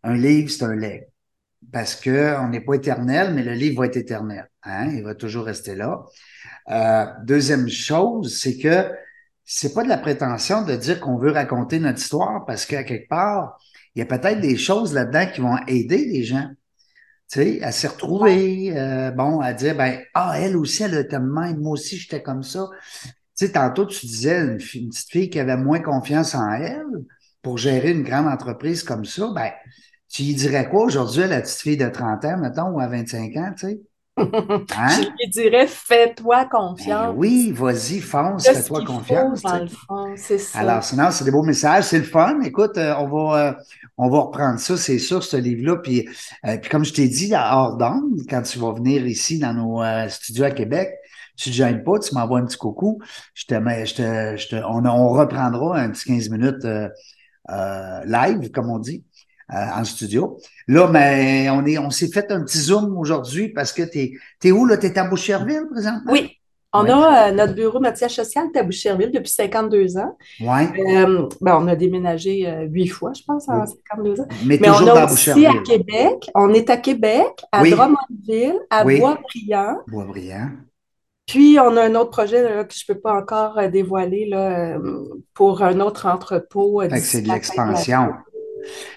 un 0.03 0.15
livre, 0.15 0.49
c'est 0.49 0.63
un 0.63 0.75
leg. 0.75 1.07
Parce 1.71 1.95
que 1.95 2.37
on 2.39 2.49
n'est 2.49 2.61
pas 2.61 2.75
éternel, 2.75 3.33
mais 3.33 3.43
le 3.43 3.53
livre 3.53 3.81
va 3.81 3.87
être 3.87 3.97
éternel. 3.97 4.49
Hein? 4.63 4.89
Il 4.93 5.03
va 5.03 5.13
toujours 5.15 5.45
rester 5.45 5.75
là. 5.75 6.03
Euh, 6.71 7.05
deuxième 7.25 7.67
chose, 7.69 8.37
c'est 8.39 8.57
que 8.57 8.91
c'est 9.45 9.73
pas 9.73 9.83
de 9.83 9.89
la 9.89 9.97
prétention 9.97 10.63
de 10.63 10.75
dire 10.75 10.99
qu'on 10.99 11.17
veut 11.17 11.31
raconter 11.31 11.79
notre 11.79 11.99
histoire 11.99 12.45
parce 12.45 12.65
qu'à 12.65 12.83
quelque 12.83 13.09
part, 13.09 13.57
il 13.95 13.99
y 13.99 14.01
a 14.01 14.05
peut-être 14.05 14.39
des 14.41 14.57
choses 14.57 14.93
là-dedans 14.93 15.27
qui 15.33 15.41
vont 15.41 15.57
aider 15.67 16.05
les 16.05 16.23
gens. 16.23 16.47
Tu 17.31 17.41
sais, 17.41 17.63
à 17.63 17.71
s'y 17.71 17.87
retrouver, 17.87 18.75
euh, 18.75 19.11
bon, 19.11 19.39
à 19.39 19.53
dire, 19.53 19.75
ben, 19.75 19.99
ah, 20.15 20.33
elle 20.39 20.57
aussi, 20.57 20.83
elle 20.83 20.95
était 20.95 21.19
de 21.19 21.23
même, 21.23 21.59
moi 21.59 21.73
aussi, 21.73 21.97
j'étais 21.97 22.23
comme 22.23 22.41
ça. 22.43 22.67
Tu 23.39 23.45
sais, 23.45 23.53
tantôt, 23.53 23.85
tu 23.85 24.05
disais 24.05 24.37
une, 24.37 24.57
petite 24.57 25.09
fille 25.09 25.29
qui 25.29 25.39
avait 25.39 25.55
moins 25.55 25.79
confiance 25.79 26.35
en 26.35 26.51
elle 26.51 26.83
pour 27.41 27.57
gérer 27.57 27.91
une 27.91 28.03
grande 28.03 28.27
entreprise 28.27 28.83
comme 28.83 29.05
ça, 29.05 29.31
ben, 29.33 29.51
tu 30.09 30.23
lui 30.23 30.33
dirais 30.33 30.67
quoi 30.67 30.83
aujourd'hui 30.83 31.23
à 31.23 31.27
la 31.27 31.39
petite 31.39 31.61
fille 31.61 31.77
de 31.77 31.87
30 31.87 32.25
ans, 32.25 32.37
mettons, 32.37 32.71
ou 32.71 32.81
à 32.81 32.87
25 32.87 33.37
ans, 33.37 33.53
tu 33.57 33.67
sais? 33.67 33.79
Hein? 34.17 34.89
Je 34.89 35.07
lui 35.07 35.29
dirais, 35.29 35.67
fais-toi 35.67 36.43
Ben 36.43 36.49
confiance. 36.49 37.13
oui, 37.15 37.53
vas-y, 37.53 38.01
fonce, 38.01 38.45
Fais 38.45 38.55
ce 38.55 38.59
fais-toi 38.59 38.81
faut, 38.81 38.85
confiance. 38.85 39.41
dans 39.41 39.59
le 39.59 39.67
fond, 39.67 40.15
ça. 40.17 40.59
Alors, 40.59 40.83
sinon, 40.83 41.09
c'est 41.09 41.23
des 41.23 41.31
beaux 41.31 41.43
messages, 41.43 41.85
c'est 41.85 41.99
le 41.99 42.03
fun. 42.03 42.41
Écoute, 42.41 42.77
euh, 42.77 42.93
on 42.97 43.07
va 43.07 43.37
euh, 43.37 43.53
on 43.97 44.09
va 44.09 44.19
reprendre 44.19 44.59
ça, 44.59 44.75
c'est 44.75 44.99
sûr, 44.99 45.23
ce 45.23 45.37
livre-là. 45.37 45.77
Puis, 45.77 46.09
euh, 46.45 46.57
puis 46.57 46.69
comme 46.69 46.83
je 46.83 46.91
t'ai 46.93 47.07
dit, 47.07 47.33
à 47.33 47.57
hors 47.57 47.77
d'onde, 47.77 48.19
quand 48.29 48.41
tu 48.41 48.59
vas 48.59 48.73
venir 48.73 49.07
ici 49.07 49.39
dans 49.39 49.53
nos 49.53 50.09
studios 50.09 50.43
à 50.43 50.51
Québec, 50.51 50.98
tu 51.39 51.51
te 51.51 51.55
gênes 51.55 51.83
pas, 51.83 51.97
tu 51.99 52.13
m'envoies 52.13 52.39
un 52.39 52.45
petit 52.45 52.57
coucou. 52.57 52.99
Je 53.33 53.45
te 53.45 53.55
mets, 53.55 53.85
je 53.85 53.95
te, 53.95 54.37
je 54.37 54.47
te, 54.49 54.55
on, 54.57 54.85
on 54.85 55.09
reprendra 55.09 55.79
un 55.79 55.89
petit 55.89 56.05
15 56.09 56.29
minutes 56.29 56.65
euh, 56.65 56.89
euh, 57.49 58.01
live, 58.05 58.51
comme 58.51 58.69
on 58.69 58.77
dit, 58.77 59.05
euh, 59.53 59.55
en 59.73 59.85
studio. 59.85 60.37
Là, 60.67 60.87
mais 60.91 61.49
on 61.49 61.65
est, 61.65 61.77
on 61.77 61.91
s'est 61.91 62.09
fait 62.09 62.29
un 62.31 62.43
petit 62.43 62.57
zoom 62.59 62.97
aujourd'hui 62.97 63.49
parce 63.49 63.71
que 63.71 63.83
t'es, 63.83 64.11
t'es 64.39 64.51
où 64.51 64.65
là? 64.65 64.75
T'es 64.75 64.97
à 64.99 65.05
Boucherville 65.07 65.65
présentement? 65.71 66.11
Oui, 66.11 66.29
on 66.73 66.85
a 66.89 67.31
notre 67.31 67.55
bureau 67.55 67.81
siège 67.95 68.15
social 68.15 68.47
à 68.53 68.63
Boucherville 68.63 69.11
depuis 69.11 69.31
52 69.31 69.97
ans. 69.97 70.17
Euh, 70.41 71.25
ben, 71.39 71.57
on 71.57 71.67
a 71.69 71.75
déménagé 71.77 72.67
huit 72.69 72.89
fois, 72.89 73.13
je 73.17 73.23
pense, 73.25 73.47
en 73.47 73.61
Oui. 73.61 73.67
52 73.95 74.21
ans. 74.21 74.27
Mais, 74.45 74.57
Mais 74.61 74.67
toujours 74.67 74.89
on 74.89 74.91
a 74.91 75.05
dans 75.07 75.13
aussi 75.13 75.45
à. 75.45 75.53
Québec, 75.65 76.29
on 76.35 76.53
est 76.53 76.69
à 76.69 76.75
Québec, 76.75 77.31
à 77.53 77.61
Oui. 77.61 77.71
Drummondville, 77.71 78.59
à 78.69 78.85
Oui. 78.85 78.99
Boisbriand. 78.99 79.77
Boisbriand. 79.87 80.49
Puis 81.29 81.57
on 81.59 81.77
a 81.77 81.83
un 81.83 81.95
autre 81.95 82.09
projet 82.09 82.41
là, 82.43 82.63
que 82.63 82.73
je 82.73 82.85
peux 82.85 82.99
pas 82.99 83.13
encore 83.13 83.57
euh, 83.57 83.67
dévoiler 83.69 84.25
là, 84.27 84.75
euh, 84.77 85.03
pour 85.33 85.61
un 85.61 85.79
autre 85.79 86.07
entrepôt. 86.07 86.81
euh, 86.81 86.89
c'est 86.99 87.21
de 87.21 87.27
l'expansion. 87.29 88.09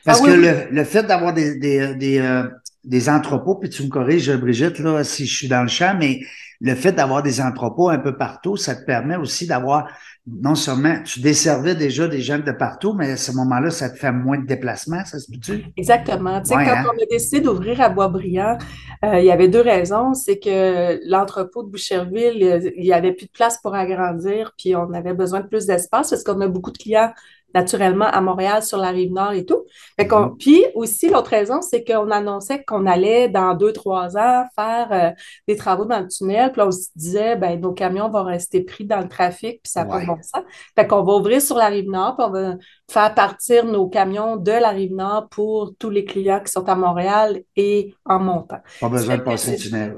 Parce 0.05 0.21
Ah 0.21 0.25
oui, 0.25 0.31
que 0.31 0.37
oui. 0.37 0.43
le, 0.47 0.75
le 0.77 0.85
fait 0.85 1.03
d'avoir 1.05 1.33
des, 1.35 1.57
des, 1.59 1.95
des, 1.95 2.19
euh, 2.19 2.45
des 2.85 3.09
entrepôts, 3.09 3.57
puis 3.57 3.71
tu 3.71 3.83
me 3.85 3.89
corriges, 3.89 4.31
Brigitte, 4.37 4.79
là, 4.81 5.05
si 5.05 5.27
je 5.27 5.37
suis 5.37 5.49
dans 5.49 5.63
le 5.63 5.69
champ, 5.69 5.97
mais 5.99 6.21
le 6.61 6.75
fait 6.75 6.93
d'avoir 6.93 7.23
des 7.23 7.41
entrepôts 7.41 7.89
un 7.89 7.99
peu 7.99 8.17
partout, 8.17 8.57
ça 8.57 8.75
te 8.77 8.85
permet 8.85 9.17
aussi 9.17 9.47
d'avoir, 9.47 9.89
non 10.27 10.55
seulement, 10.55 11.01
tu 11.05 11.21
desservais 11.21 11.75
déjà 11.75 12.07
des 12.07 12.21
gens 12.21 12.39
de 12.39 12.53
partout, 12.53 12.93
mais 12.95 13.13
à 13.13 13.17
ce 13.17 13.33
moment-là, 13.33 13.71
ça 13.71 13.91
te 13.91 13.99
fait 13.99 14.13
moins 14.13 14.39
de 14.39 14.47
déplacements, 14.47 15.05
ça 15.05 15.19
se 15.19 15.31
peut-tu? 15.31 15.65
Exactement. 15.77 16.41
Tu 16.41 16.49
sais, 16.51 16.57
Ouais, 16.57 16.65
quand 16.65 16.77
hein? 16.77 16.85
on 16.87 17.03
a 17.03 17.07
décidé 17.11 17.41
d'ouvrir 17.41 17.81
à 17.81 17.89
Boisbriand, 17.89 18.59
euh, 19.05 19.19
il 19.19 19.25
y 19.25 19.33
avait 19.33 19.49
deux 19.49 19.61
raisons. 19.61 20.15
C'est 20.15 20.39
que 20.39 21.01
l'entrepôt 21.09 21.65
de 21.65 21.71
Boucherville, 21.71 22.43
euh, 22.45 22.71
il 22.77 22.85
n'y 22.85 22.93
avait 22.93 23.13
plus 23.13 23.27
de 23.27 23.33
place 23.33 23.59
pour 23.61 23.75
agrandir, 23.75 24.53
puis 24.57 24.77
on 24.77 24.93
avait 24.93 25.15
besoin 25.15 25.41
de 25.41 25.49
plus 25.49 25.67
d'espace 25.67 26.11
parce 26.11 26.23
qu'on 26.23 26.41
a 26.41 26.49
beaucoup 26.49 26.71
de 26.71 26.79
clients 26.79 27.13
naturellement 27.55 28.07
à 28.07 28.21
Montréal, 28.21 28.63
sur 28.63 28.79
la 28.79 28.89
rive 28.89 29.13
nord 29.13 29.33
et 29.33 29.45
tout. 29.45 29.65
Fait 29.99 30.07
qu'on- 30.07 30.27
Mhm. 30.27 30.37
Puis 30.39 30.65
aussi, 30.75 31.09
l'autre 31.09 31.31
raison, 31.31 31.61
c'est 31.61 31.85
qu'on 31.85 32.11
annonçait 32.11 32.63
qu'on 32.65 32.87
allait, 32.87 33.29
dans 33.29 33.55
deux, 33.55 33.73
trois 33.73 34.17
ans, 34.17 34.45
faire 34.57 34.89
euh, 34.93 35.11
des 35.49 35.57
travaux 35.57 35.85
dans 35.85 36.01
le 36.01 36.09
tunnel. 36.09 36.51
Puis 36.53 36.61
là, 36.61 36.67
on 36.69 36.71
se 36.73 36.89
disait, 36.97 37.37
ben, 37.37 37.61
nos 37.61 37.73
camions 37.73 38.09
vont 38.11 38.25
rester 38.25 38.63
pris 38.63 38.85
dans 38.85 39.01
le 39.01 39.09
trafic, 39.09 39.63
puis 39.63 39.71
ça 39.71 39.85
n'a 39.85 39.91
pas 39.91 39.97
Ouais. 39.97 40.03
de 40.03 40.07
bon 40.07 40.17
sens. 40.23 40.43
Fait 40.77 40.87
qu'on 40.87 41.03
va 41.03 41.13
ouvrir 41.15 41.41
sur 41.43 41.57
la 41.57 41.67
rive 41.67 41.89
nord, 41.91 42.17
puis 42.17 42.27
on 42.29 42.31
va 42.33 42.55
faire 42.91 43.15
partir 43.15 43.65
nos 43.65 43.89
camions 43.89 44.37
de 44.37 44.53
la 44.53 44.71
rive 44.71 44.95
nord 44.95 45.29
pour 45.31 45.73
tous 45.79 45.91
les 45.91 46.05
clients 46.05 46.41
qui 46.45 46.51
sont 46.53 46.69
à 46.69 46.75
Montréal 46.75 47.41
et 47.57 47.95
en 48.05 48.19
montant. 48.19 48.59
Pas 48.81 48.89
besoin 48.89 49.17
de 49.19 49.23
passer 49.23 49.53
le 49.53 49.57
tunnel. 49.59 49.97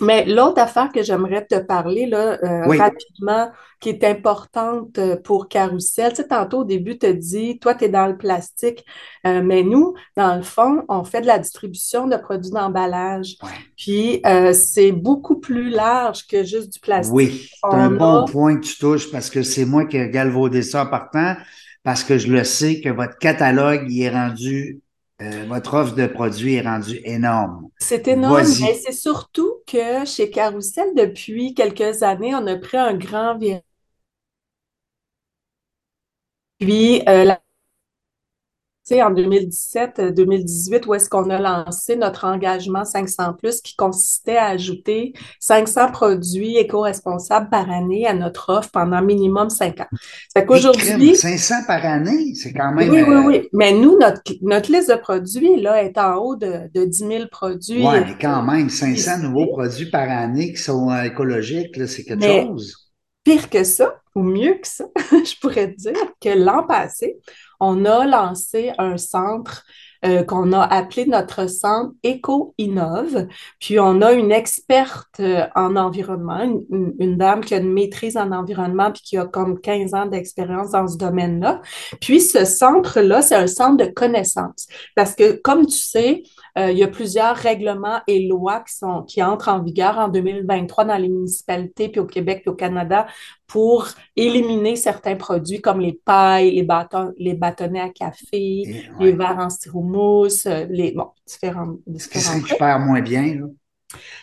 Mais 0.00 0.24
l'autre 0.24 0.60
affaire 0.60 0.90
que 0.92 1.02
j'aimerais 1.02 1.46
te 1.46 1.56
parler 1.56 2.06
là, 2.06 2.38
euh, 2.42 2.66
Oui, 2.66 2.78
rapidement, 2.78 3.50
qui 3.78 3.90
est 3.90 4.02
importante 4.02 4.98
euh, 4.98 5.16
pour 5.16 5.46
Carousel, 5.48 6.10
tu 6.10 6.16
sais, 6.16 6.28
tantôt 6.28 6.60
au 6.60 6.64
début, 6.64 6.98
tu 6.98 7.06
as 7.06 7.12
dit, 7.12 7.58
toi, 7.60 7.74
tu 7.74 7.84
es 7.84 7.88
dans 7.88 8.06
le 8.06 8.16
plastique, 8.16 8.84
euh, 9.26 9.40
mais 9.42 9.62
nous, 9.62 9.94
dans 10.16 10.34
le 10.34 10.42
fond, 10.42 10.82
on 10.88 11.04
fait 11.04 11.20
de 11.20 11.26
la 11.26 11.38
distribution 11.38 12.08
de 12.08 12.16
produits 12.16 12.50
d'emballage. 12.50 13.36
Puis, 13.76 14.20
euh, 14.26 14.52
c'est 14.52 14.90
beaucoup 14.90 15.38
plus 15.38 15.70
large 15.70 16.26
que 16.26 16.42
juste 16.42 16.72
du 16.72 16.80
plastique. 16.80 17.14
Oui, 17.14 17.48
c'est 17.52 17.76
un 17.76 17.94
On 17.94 17.96
bon 17.96 18.24
point 18.24 18.56
que 18.56 18.64
tu 18.64 18.78
touches 18.78 19.12
parce 19.12 19.30
que 19.30 19.42
c'est 19.42 19.64
moi 19.64 19.84
qui 19.84 19.96
ai 19.96 20.10
galvaudé 20.10 20.62
ça 20.62 20.84
en 20.84 20.86
partant, 20.86 21.36
parce 21.84 22.02
que 22.02 22.18
je 22.18 22.32
le 22.32 22.42
sais 22.42 22.80
que 22.80 22.88
votre 22.88 23.18
catalogue 23.18 23.84
il 23.88 24.02
est 24.02 24.10
rendu, 24.10 24.80
euh, 25.22 25.44
votre 25.48 25.74
offre 25.74 25.94
de 25.94 26.06
produits 26.06 26.54
est 26.54 26.62
rendue 26.62 27.00
énorme. 27.04 27.68
c'est 27.78 28.08
énorme, 28.08 28.42
mais 28.60 28.74
c'est 28.74 28.92
surtout 28.92 29.52
que 29.66 30.04
chez 30.04 30.30
Carousel, 30.30 30.88
depuis 30.96 31.54
quelques 31.54 32.02
années, 32.02 32.34
on 32.34 32.46
a 32.46 32.56
pris 32.56 32.76
un 32.78 32.94
grand 32.94 33.38
virage. 33.38 33.62
Puis, 36.58 37.02
euh, 37.08 37.24
la 37.24 37.40
sais, 38.84 39.02
en 39.02 39.12
2017-2018, 39.12 40.86
où 40.86 40.94
est-ce 40.94 41.08
qu'on 41.08 41.30
a 41.30 41.38
lancé 41.38 41.96
notre 41.96 42.24
engagement 42.26 42.84
500 42.84 43.34
plus 43.34 43.60
qui 43.60 43.74
consistait 43.76 44.36
à 44.36 44.48
ajouter 44.48 45.14
500 45.40 45.90
produits 45.90 46.56
éco-responsables 46.56 47.48
par 47.48 47.70
année 47.70 48.06
à 48.06 48.14
notre 48.14 48.52
offre 48.52 48.70
pendant 48.70 49.02
minimum 49.02 49.48
5 49.50 49.80
ans. 49.80 49.88
Fait 50.32 50.44
qu'aujourd'hui, 50.44 51.16
500 51.16 51.54
par 51.66 51.84
année, 51.84 52.34
c'est 52.34 52.52
quand 52.52 52.72
même, 52.72 52.90
oui, 52.90 53.02
oui, 53.02 53.14
euh, 53.14 53.22
oui, 53.24 53.48
mais 53.52 53.72
nous, 53.72 53.98
notre, 53.98 54.20
notre 54.42 54.70
liste 54.70 54.90
de 54.90 54.96
produits, 54.96 55.60
là, 55.60 55.82
est 55.82 55.96
en 55.98 56.16
haut 56.16 56.36
de, 56.36 56.70
de 56.74 56.84
10 56.84 56.98
000 56.98 57.24
produits 57.30 57.86
ouais, 57.86 57.98
euh, 57.98 58.04
mais 58.06 58.16
quand 58.20 58.42
même, 58.42 58.68
500 58.68 59.18
nouveaux 59.22 59.46
produits 59.46 59.90
par 59.90 60.08
année 60.10 60.52
qui 60.52 60.62
sont 60.62 60.90
euh, 60.90 61.02
écologiques, 61.04 61.74
c'est 61.86 62.04
quelque 62.04 62.20
Mais 62.20 62.46
chose. 62.46 62.92
Pire 63.24 63.48
que 63.48 63.64
ça, 63.64 63.94
ou 64.14 64.22
mieux 64.22 64.54
que 64.54 64.68
ça, 64.68 64.84
je 65.10 65.40
pourrais 65.40 65.72
te 65.72 65.76
dire 65.78 66.12
que 66.20 66.28
l'an 66.28 66.66
passé, 66.66 67.16
on 67.60 67.84
a 67.84 68.06
lancé 68.06 68.72
un 68.78 68.96
centre 68.96 69.64
euh, 70.04 70.22
qu'on 70.22 70.52
a 70.52 70.60
appelé 70.60 71.06
notre 71.06 71.48
centre 71.48 71.94
Éco-Innove. 72.02 73.26
Puis 73.58 73.80
on 73.80 74.02
a 74.02 74.12
une 74.12 74.32
experte 74.32 75.20
euh, 75.20 75.46
en 75.54 75.76
environnement, 75.76 76.62
une, 76.70 77.16
dame 77.16 77.42
qui 77.42 77.54
a 77.54 77.58
une 77.58 77.72
maîtrise 77.72 78.18
en 78.18 78.30
environnement 78.32 78.92
puis 78.92 79.00
qui 79.02 79.16
a 79.16 79.24
comme 79.24 79.58
15 79.58 79.94
ans 79.94 80.04
d'expérience 80.04 80.72
dans 80.72 80.86
ce 80.86 80.98
domaine-là. 80.98 81.62
Puis 82.02 82.20
ce 82.20 82.44
centre-là, 82.44 83.22
c'est 83.22 83.34
un 83.34 83.46
centre 83.46 83.82
de 83.82 83.90
connaissances. 83.90 84.66
Parce 84.94 85.14
que, 85.14 85.40
comme 85.40 85.66
tu 85.66 85.78
sais, 85.78 86.22
euh, 86.56 86.70
il 86.70 86.78
y 86.78 86.84
a 86.84 86.88
plusieurs 86.88 87.36
règlements 87.36 88.00
et 88.06 88.26
lois 88.26 88.60
qui 88.60 88.74
sont, 88.74 89.02
qui 89.02 89.22
entrent 89.22 89.48
en 89.48 89.62
vigueur 89.62 89.98
en 89.98 90.08
2023 90.08 90.84
dans 90.84 90.96
les 90.96 91.08
municipalités, 91.08 91.88
puis 91.88 92.00
au 92.00 92.06
Québec, 92.06 92.42
puis 92.42 92.50
au 92.50 92.54
Canada, 92.54 93.06
pour 93.46 93.88
éliminer 94.14 94.76
certains 94.76 95.16
produits 95.16 95.60
comme 95.60 95.80
les 95.80 96.00
pailles, 96.04 96.52
les 96.52 96.62
bâtons, 96.62 97.12
les 97.18 97.34
bâtonnets 97.34 97.80
à 97.80 97.90
café, 97.90 98.28
Et, 98.32 98.84
les 99.00 99.12
verres 99.12 99.38
en 99.38 99.50
styromousse, 99.50 100.46
euh, 100.46 100.66
les, 100.70 100.92
bon, 100.92 101.08
différents, 101.26 101.76
ce 101.98 102.08
qui 102.08 102.20
se 102.20 102.38
différents 102.38 102.78
moins 102.78 103.00
bien, 103.00 103.34
là. 103.40 103.46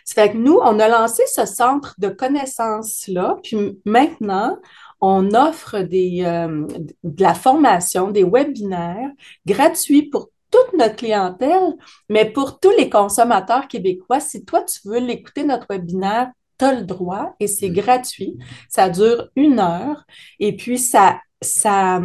Ça 0.04 0.24
fait 0.24 0.34
que 0.34 0.38
nous, 0.38 0.60
on 0.62 0.80
a 0.80 0.90
lancé 0.90 1.24
ce 1.34 1.46
centre 1.46 1.96
de 1.98 2.10
connaissances-là, 2.10 3.38
puis 3.42 3.80
maintenant, 3.86 4.58
on 5.00 5.34
offre 5.34 5.80
des, 5.80 6.24
euh, 6.26 6.68
de 7.04 7.24
la 7.24 7.34
formation, 7.34 8.12
des 8.12 8.24
webinaires 8.24 9.10
gratuits 9.46 10.04
pour 10.04 10.31
toute 10.52 10.74
notre 10.78 10.98
clientèle, 10.98 11.74
mais 12.10 12.30
pour 12.30 12.60
tous 12.60 12.72
les 12.72 12.90
consommateurs 12.90 13.68
québécois. 13.68 14.20
Si 14.20 14.46
toi, 14.46 14.64
tu 14.64 14.88
veux 14.88 15.00
l'écouter, 15.00 15.44
notre 15.44 15.68
webinaire, 15.70 16.32
tu 16.60 16.66
as 16.66 16.74
le 16.74 16.84
droit 16.84 17.36
et 17.40 17.48
c'est 17.48 17.70
gratuit. 17.70 18.38
Ça 18.70 18.90
dure 18.90 19.30
une 19.36 19.60
heure 19.60 20.04
et 20.40 20.56
puis 20.56 20.78
ça, 20.78 21.20
ça, 21.44 22.00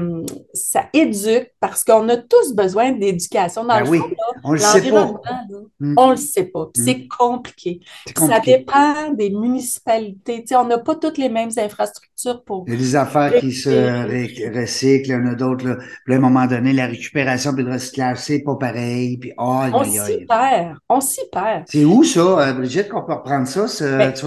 ça 0.54 0.86
éduque 0.94 1.50
parce 1.60 1.84
qu'on 1.84 2.08
a 2.08 2.16
tous 2.16 2.54
besoin 2.54 2.92
d'éducation. 2.92 3.62
Dans 3.64 3.74
Ben 3.76 3.84
le 3.84 3.90
oui, 3.90 3.98
fond, 3.98 4.08
là, 4.08 4.40
on 4.44 4.52
le 4.52 4.58
sait 4.58 4.90
pas. 4.90 5.12
là, 5.24 5.42
Mm, 5.78 5.94
on 5.98 6.10
le 6.10 6.16
sait 6.16 6.44
pas. 6.44 6.64
mm. 6.64 6.70
C'est 6.84 7.06
compliqué. 7.08 7.80
Ça 8.16 8.40
dépend 8.40 9.10
des 9.12 9.28
municipalités. 9.28 10.40
Tu 10.40 10.48
sais, 10.48 10.56
on 10.56 10.64
n'a 10.66 10.78
pas 10.78 10.94
toutes 10.94 11.18
les 11.18 11.28
mêmes 11.28 11.50
infrastructures 11.58 12.42
pour 12.44 12.64
Il 12.66 12.72
y 12.72 12.76
a 12.76 12.78
des 12.78 12.96
affaires 12.96 13.34
qui 13.38 13.52
se 13.52 13.68
ré- 13.68 14.50
recyclent, 14.54 15.08
il 15.08 15.12
y 15.12 15.14
en 15.14 15.26
a 15.26 15.34
d'autres, 15.34 15.66
là. 15.68 15.76
Puis 16.06 16.14
à 16.14 16.16
un 16.16 16.20
moment 16.20 16.46
donné, 16.46 16.72
la 16.72 16.86
récupération 16.86 17.52
puis 17.54 17.62
le 17.64 17.72
recyclage, 17.72 18.18
c'est 18.18 18.40
pas 18.42 18.56
pareil. 18.56 19.18
Puis, 19.18 19.32
aïe, 19.36 19.70
On 19.74 19.84
s'y 19.84 20.24
perd. 20.26 20.76
On 20.88 21.00
s'y 21.02 21.20
perd. 21.30 21.64
C'est 21.68 21.84
où 21.84 22.02
ça, 22.04 22.20
euh, 22.20 22.52
Brigitte, 22.54 22.88
qu'on 22.88 23.02
peut 23.04 23.12
reprendre 23.14 23.46
ça? 23.46 23.66
Ben, 23.98 24.12
tu 24.12 24.24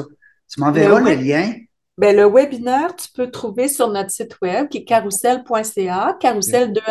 tu 0.51 0.59
le 0.59 0.65
m'enverras 0.65 0.99
le 0.99 1.05
web, 1.05 1.21
lien? 1.21 1.53
Ben, 1.99 2.15
le 2.15 2.25
webinaire, 2.27 2.95
tu 2.95 3.09
peux 3.13 3.25
le 3.25 3.31
trouver 3.31 3.67
sur 3.67 3.89
notre 3.89 4.09
site 4.09 4.37
web 4.41 4.69
qui 4.69 4.77
est 4.77 4.83
carousel.ca, 4.85 6.17
carousel 6.17 6.71
2 6.71 6.81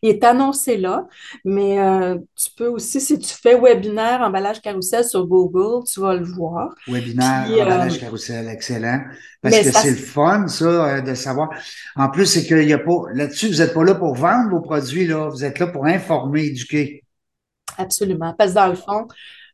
Il 0.00 0.08
est 0.08 0.24
annoncé 0.24 0.78
là, 0.78 1.06
mais 1.44 1.78
euh, 1.78 2.16
tu 2.34 2.48
peux 2.56 2.68
aussi, 2.68 3.02
si 3.02 3.18
tu 3.18 3.34
fais 3.34 3.60
webinaire 3.60 4.22
emballage 4.22 4.62
carousel 4.62 5.04
sur 5.04 5.26
Google, 5.26 5.84
tu 5.84 6.00
vas 6.00 6.14
le 6.14 6.24
voir. 6.24 6.74
Webinaire, 6.88 7.44
Puis, 7.44 7.60
euh, 7.60 7.64
emballage 7.64 8.00
carousel, 8.00 8.48
excellent. 8.48 9.00
Parce 9.42 9.58
que 9.58 9.70
c'est 9.70 9.90
le 9.90 9.96
fun, 9.96 10.48
ça, 10.48 10.64
euh, 10.64 11.00
de 11.02 11.12
savoir. 11.12 11.50
En 11.96 12.08
plus, 12.08 12.24
c'est 12.24 12.46
qu'il 12.46 12.66
y 12.66 12.72
a 12.72 12.78
pas, 12.78 13.02
là-dessus, 13.12 13.48
vous 13.48 13.58
n'êtes 13.58 13.74
pas 13.74 13.84
là 13.84 13.94
pour 13.94 14.14
vendre 14.14 14.48
vos 14.48 14.62
produits, 14.62 15.06
là. 15.06 15.28
Vous 15.28 15.44
êtes 15.44 15.58
là 15.58 15.66
pour 15.66 15.84
informer, 15.84 16.44
éduquer. 16.44 17.04
Absolument. 17.76 18.34
Parce 18.38 18.52
que 18.52 18.54
dans 18.54 18.68
le 18.68 18.76
fond, 18.76 19.06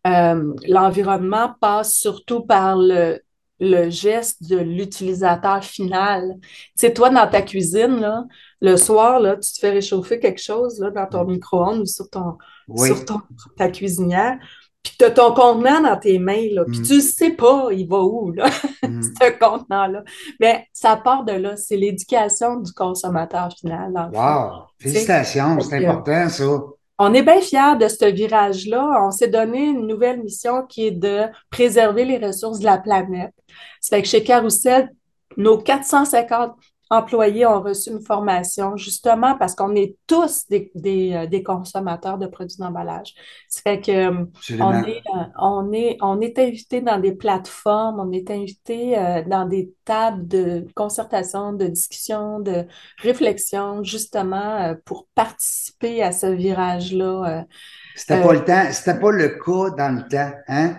euh, 0.06 0.54
l'environnement 0.66 1.54
passe 1.60 1.94
surtout 1.94 2.42
par 2.42 2.76
le, 2.76 3.20
le 3.60 3.90
geste 3.90 4.48
de 4.48 4.56
l'utilisateur 4.56 5.62
final. 5.62 6.36
Tu 6.40 6.48
sais, 6.76 6.92
toi, 6.92 7.10
dans 7.10 7.28
ta 7.28 7.42
cuisine, 7.42 8.00
là, 8.00 8.24
le 8.60 8.76
soir, 8.76 9.20
là, 9.20 9.36
tu 9.36 9.52
te 9.52 9.58
fais 9.60 9.70
réchauffer 9.70 10.18
quelque 10.18 10.40
chose 10.40 10.80
là, 10.80 10.90
dans 10.90 11.06
ton 11.06 11.24
micro-ondes 11.26 11.80
ou 11.80 11.86
sur 11.86 12.08
ton, 12.08 12.38
Oui. 12.68 12.88
sur 12.88 13.04
ton, 13.04 13.20
ta 13.56 13.68
cuisinière, 13.70 14.38
puis 14.82 14.94
tu 14.98 15.04
as 15.04 15.10
ton 15.10 15.34
contenant 15.34 15.82
dans 15.82 15.98
tes 15.98 16.18
mains, 16.18 16.48
là, 16.52 16.64
puis 16.64 16.80
Mm, 16.80 16.82
tu 16.84 16.94
ne 16.94 17.00
sais 17.00 17.30
pas, 17.32 17.68
il 17.70 17.86
va 17.86 17.98
où, 17.98 18.32
là, 18.32 18.46
mm. 18.82 19.02
ce 19.02 19.38
contenant-là. 19.38 20.04
Mais 20.40 20.66
ça 20.72 20.96
part 20.96 21.24
de 21.24 21.32
là. 21.32 21.56
C'est 21.56 21.76
l'éducation 21.76 22.56
du 22.56 22.72
consommateur 22.72 23.50
final. 23.52 23.92
Wow! 24.14 24.62
Félicitations, 24.78 25.60
c'est 25.60 25.80
que, 25.80 25.84
important, 25.84 26.28
ça. 26.30 26.44
On 27.02 27.14
est 27.14 27.22
bien 27.22 27.40
fiers 27.40 27.78
de 27.80 27.88
ce 27.88 28.04
virage-là. 28.04 29.06
On 29.06 29.10
s'est 29.10 29.28
donné 29.28 29.68
une 29.68 29.86
nouvelle 29.86 30.22
mission 30.22 30.66
qui 30.66 30.86
est 30.86 30.90
de 30.90 31.22
préserver 31.48 32.04
les 32.04 32.18
ressources 32.18 32.58
de 32.58 32.66
la 32.66 32.76
planète. 32.76 33.32
Ça 33.80 33.96
fait 33.96 34.02
que 34.02 34.08
chez 34.08 34.22
Carousel, 34.22 34.90
nos 35.38 35.56
450 35.56 36.54
employés 36.90 37.46
ont 37.46 37.62
reçu 37.62 37.90
une 37.90 38.00
formation 38.02 38.76
justement 38.76 39.36
parce 39.38 39.54
qu'on 39.54 39.74
est 39.76 39.96
tous 40.06 40.46
des, 40.48 40.72
des, 40.74 41.12
euh, 41.14 41.26
des 41.26 41.42
consommateurs 41.42 42.18
de 42.18 42.26
produits 42.26 42.58
d'emballage. 42.58 43.14
Ça 43.48 43.60
fait 43.62 43.80
que 43.80 43.92
euh, 43.92 44.24
on 44.58 44.70
Absolument. 44.70 44.84
est, 44.84 45.02
euh, 45.14 45.24
on 45.38 45.72
est, 45.72 45.96
on 46.00 46.20
est 46.20 46.38
invité 46.38 46.80
dans 46.80 46.98
des 46.98 47.12
plateformes, 47.12 48.00
on 48.00 48.12
est 48.12 48.30
invité 48.30 48.96
dans 49.26 49.46
des 49.46 49.72
tables 49.84 50.26
de 50.26 50.66
concertation, 50.74 51.52
de 51.52 51.66
discussion, 51.66 52.40
de 52.40 52.66
réflexion, 52.98 53.82
justement 53.84 54.74
pour 54.84 55.06
participer 55.14 56.02
à 56.02 56.12
ce 56.12 56.26
virage-là. 56.26 57.44
C'était 57.94 58.14
euh, 58.14 58.22
pas 58.22 58.32
le 58.32 58.44
temps, 58.44 58.72
c'était 58.72 58.98
pas 58.98 59.10
le 59.10 59.28
cas 59.28 59.70
dans 59.76 59.96
le 59.96 60.08
temps, 60.08 60.32
hein? 60.48 60.76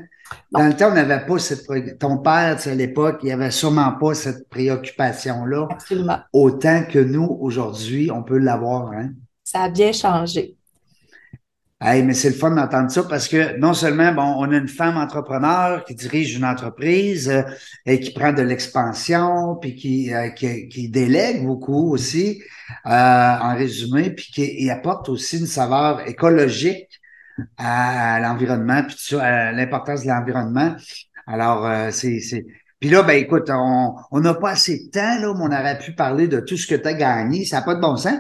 Dans 0.52 0.68
le 0.68 0.76
temps, 0.76 0.90
on 0.90 0.96
n'avait 0.96 1.26
pas 1.26 1.40
cette, 1.40 1.66
ton 2.00 2.18
père, 2.18 2.56
tu 2.58 2.64
sais, 2.64 2.72
à 2.72 2.76
l'époque, 2.76 3.20
il 3.24 3.32
avait 3.32 3.52
sûrement 3.52 3.92
pas 3.94 4.14
cette 4.14 4.50
préoccupation-là, 4.50 5.68
absolument. 5.70 6.20
autant 6.34 6.84
que 6.84 7.00
nous, 7.00 7.38
aujourd'hui, 7.42 8.12
on 8.12 8.24
peut 8.24 8.38
l'avoir, 8.38 8.92
hein? 8.92 9.12
Ça 9.44 9.64
a 9.64 9.70
bien 9.70 9.92
changé. 9.92 10.56
Hey, 11.84 12.04
mais 12.04 12.14
c'est 12.14 12.30
le 12.30 12.36
fun 12.36 12.52
d'entendre 12.52 12.92
ça 12.92 13.02
parce 13.04 13.28
que 13.28 13.58
non 13.58 13.74
seulement, 13.74 14.14
bon, 14.14 14.36
on 14.38 14.52
a 14.52 14.58
une 14.58 14.68
femme 14.68 14.98
entrepreneur 14.98 15.84
qui 15.84 15.96
dirige 15.96 16.36
une 16.36 16.46
entreprise 16.46 17.28
euh, 17.28 17.42
et 17.88 18.00
qui 18.00 18.12
prend 18.14 18.32
de 18.34 18.44
l'expansion, 18.44 19.56
puis 19.56 19.76
qui, 19.76 20.14
euh, 20.14 20.30
qui, 20.30 20.70
qui 20.70 20.90
délègue 20.90 21.44
beaucoup 21.44 21.92
aussi, 21.92 22.40
euh, 22.86 22.90
en 22.90 23.56
résumé, 23.56 24.12
puis 24.12 24.32
qui 24.32 24.44
et 24.44 24.70
apporte 24.70 25.10
aussi 25.10 25.40
une 25.40 25.48
saveur 25.48 26.08
écologique 26.08 27.01
à, 27.58 28.20
l'environnement, 28.20 28.84
puis 28.84 28.96
tout 28.96 29.16
ça, 29.16 29.24
à 29.24 29.52
l'importance 29.52 30.04
de 30.04 30.10
l'environnement. 30.10 30.76
Alors, 31.28 31.66
euh, 31.66 31.90
c'est, 31.92 32.20
c'est. 32.20 32.46
Puis 32.80 32.90
là, 32.90 33.04
ben 33.04 33.14
écoute, 33.14 33.50
on 33.50 33.96
on 34.12 34.20
n'a 34.22 34.34
pas 34.34 34.52
assez 34.52 34.86
de 34.86 34.90
temps, 34.92 35.20
là, 35.20 35.34
mais 35.36 35.44
on 35.44 35.60
aurait 35.60 35.78
pu 35.78 35.94
parler 35.94 36.28
de 36.28 36.40
tout 36.40 36.58
ce 36.58 36.66
que 36.66 36.76
tu 36.76 36.88
as 36.88 36.94
gagné. 36.94 37.46
Ça 37.46 37.58
n'a 37.58 37.62
pas 37.62 37.76
de 37.76 37.80
bon 37.82 37.96
sens. 37.96 38.20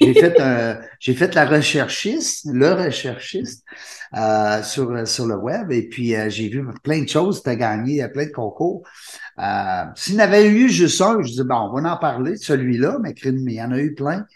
J'ai 0.00 0.14
fait 0.14 0.40
euh, 0.40 0.74
j'ai 0.98 1.14
fait 1.14 1.34
la 1.34 1.46
recherchiste, 1.46 2.48
le 2.52 2.72
recherchiste 2.72 3.64
euh, 4.16 4.62
sur, 4.64 5.06
sur 5.06 5.26
le 5.26 5.36
web, 5.36 5.70
et 5.70 5.88
puis 5.88 6.14
j'ai 6.28 6.48
vu 6.48 6.66
plein 6.82 7.02
de 7.02 7.08
choses, 7.08 7.42
tu 7.42 7.50
as 7.50 7.56
gagné, 7.56 7.92
il 7.92 7.96
y 7.98 8.02
a 8.02 8.08
plein 8.08 8.26
de 8.26 8.32
concours. 8.32 8.82
S'il 9.94 10.14
y 10.14 10.16
en 10.16 10.20
avait 10.20 10.48
eu 10.48 10.68
juste 10.68 11.00
un, 11.00 11.22
je 11.22 11.30
dis 11.30 11.44
bon, 11.44 11.70
on 11.70 11.80
va 11.80 11.92
en 11.92 11.96
parler 11.96 12.32
de 12.32 12.36
celui-là, 12.36 12.98
mais 13.00 13.14
il 13.22 13.52
y 13.52 13.62
en 13.62 13.70
a 13.70 13.78
eu 13.78 13.94
plein. 13.94 14.26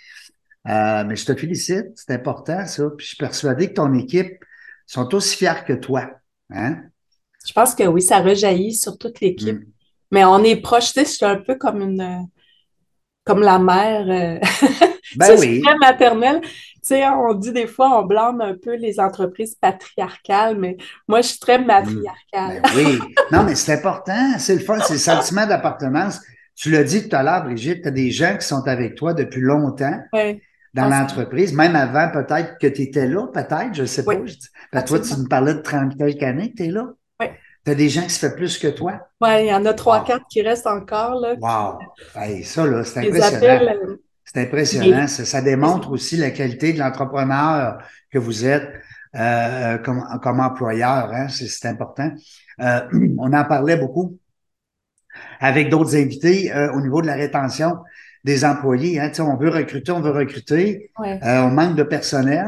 Euh, 0.68 1.04
mais 1.04 1.16
je 1.16 1.26
te 1.26 1.34
félicite, 1.34 1.86
c'est 1.94 2.12
important 2.12 2.66
ça. 2.66 2.84
Puis 2.96 3.04
je 3.04 3.08
suis 3.08 3.16
persuadé 3.18 3.68
que 3.68 3.74
ton 3.74 3.92
équipe 3.94 4.42
sont 4.86 5.12
aussi 5.14 5.36
fiers 5.36 5.64
que 5.66 5.74
toi. 5.74 6.10
Hein? 6.50 6.78
Je 7.46 7.52
pense 7.52 7.74
que 7.74 7.84
oui, 7.84 8.00
ça 8.00 8.20
rejaillit 8.20 8.74
sur 8.74 8.96
toute 8.96 9.20
l'équipe. 9.20 9.60
Mm. 9.60 9.66
Mais 10.10 10.24
on 10.24 10.42
est 10.42 10.56
proche, 10.56 10.92
tu 10.92 11.00
sais, 11.00 11.04
je 11.04 11.10
suis 11.10 11.26
un 11.26 11.36
peu 11.36 11.56
comme 11.56 11.80
une 11.82 12.26
comme 13.24 13.40
la 13.40 13.58
mère. 13.58 14.06
euh, 14.08 14.38
Ben 15.16 15.36
oui. 15.38 15.60
très 15.62 15.76
maternelle. 15.76 16.40
Tu 16.40 16.50
sais, 16.82 17.06
on 17.06 17.34
dit 17.34 17.52
des 17.52 17.66
fois, 17.66 18.00
on 18.00 18.04
blâme 18.04 18.40
un 18.40 18.54
peu 18.56 18.74
les 18.74 18.98
entreprises 18.98 19.54
patriarcales, 19.54 20.58
mais 20.58 20.76
moi, 21.06 21.20
je 21.20 21.28
suis 21.28 21.38
très 21.38 21.58
matriarcale. 21.58 22.62
Ben 22.62 22.70
oui. 22.74 22.98
Non, 23.30 23.44
mais 23.44 23.54
c'est 23.54 23.72
important. 23.74 24.38
C'est 24.38 24.54
le 24.54 24.60
fun. 24.60 24.80
C'est 24.80 24.94
le 24.94 24.98
sentiment 24.98 25.46
d'appartenance. 25.46 26.20
Tu 26.56 26.70
l'as 26.70 26.84
dit 26.84 27.08
tout 27.08 27.14
à 27.16 27.22
l'heure, 27.22 27.44
Brigitte, 27.44 27.82
tu 27.82 27.88
as 27.88 27.92
des 27.92 28.10
gens 28.10 28.36
qui 28.36 28.46
sont 28.46 28.66
avec 28.66 28.94
toi 28.96 29.14
depuis 29.14 29.40
longtemps 29.40 30.00
Ouais. 30.12 30.40
Dans 30.74 30.88
l'entreprise, 30.88 31.52
même 31.54 31.76
avant 31.76 32.10
peut-être 32.10 32.58
que 32.58 32.66
tu 32.66 32.82
étais 32.82 33.06
là, 33.06 33.26
peut-être, 33.28 33.74
je 33.74 33.82
ne 33.82 33.86
sais 33.86 34.04
pas. 34.04 34.14
Oui, 34.14 34.26
Je 34.28 34.34
dis- 34.34 34.48
que 34.72 34.80
toi, 34.84 34.98
tu 35.00 35.16
me 35.16 35.28
parlais 35.28 35.54
de 35.54 35.60
30 35.60 35.96
quelques 35.96 36.22
années 36.22 36.50
que 36.50 36.56
tu 36.56 36.64
es 36.64 36.70
là. 36.70 36.88
Oui. 37.20 37.26
Tu 37.64 37.70
as 37.70 37.74
des 37.74 37.88
gens 37.88 38.02
qui 38.02 38.10
se 38.10 38.28
font 38.28 38.34
plus 38.34 38.58
que 38.58 38.68
toi. 38.68 39.08
Ouais, 39.20 39.46
il 39.46 39.48
y 39.48 39.54
en 39.54 39.64
a 39.64 39.72
trois, 39.72 40.00
Wow. 40.00 40.04
quatre 40.04 40.26
qui 40.28 40.42
restent 40.42 40.66
encore, 40.66 41.14
là. 41.20 41.34
Wow! 41.40 41.78
Hey, 42.20 42.42
ça, 42.44 42.66
là, 42.66 42.82
c'est 42.84 43.00
impressionnant. 43.06 43.72
euh, 43.72 43.96
C'est 44.24 44.42
impressionnant. 44.42 45.06
Ça, 45.06 45.24
ça 45.24 45.40
démontre 45.40 45.90
aussi 45.92 46.16
la 46.16 46.30
qualité 46.30 46.72
de 46.72 46.78
l'entrepreneur 46.80 47.78
que 48.10 48.18
vous 48.18 48.44
êtes 48.44 48.68
euh, 49.14 49.78
comme, 49.78 50.02
comme 50.22 50.40
employeur. 50.40 51.10
Hein? 51.12 51.28
C'est, 51.28 51.46
c'est 51.46 51.68
important. 51.68 52.10
Euh, 52.60 52.80
on 53.18 53.32
en 53.32 53.44
parlait 53.44 53.76
beaucoup 53.76 54.18
avec 55.40 55.68
d'autres 55.70 55.94
invités 55.96 56.52
euh, 56.52 56.72
au 56.72 56.80
niveau 56.80 57.00
de 57.00 57.06
la 57.06 57.14
rétention 57.14 57.78
des 58.24 58.44
employés. 58.44 58.98
Hein? 59.00 59.12
On 59.20 59.36
veut 59.36 59.50
recruter, 59.50 59.92
on 59.92 60.00
veut 60.00 60.10
recruter. 60.10 60.90
ouais. 60.98 61.20
Euh, 61.22 61.42
on 61.42 61.50
manque 61.50 61.76
de 61.76 61.82
personnel, 61.82 62.46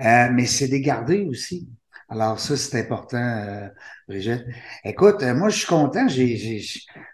euh, 0.00 0.28
mais 0.32 0.46
c'est 0.46 0.68
des 0.68 0.80
garder 0.80 1.26
aussi. 1.28 1.68
Alors 2.10 2.40
ça, 2.40 2.56
c'est 2.56 2.80
important, 2.80 3.18
euh, 3.18 3.68
Brigitte. 4.08 4.46
Écoute, 4.82 5.22
euh, 5.22 5.34
moi, 5.34 5.50
je 5.50 5.58
suis 5.58 5.66
content. 5.66 6.08
J'ai, 6.08 6.36
j'ai, 6.36 6.58
je 6.58 6.66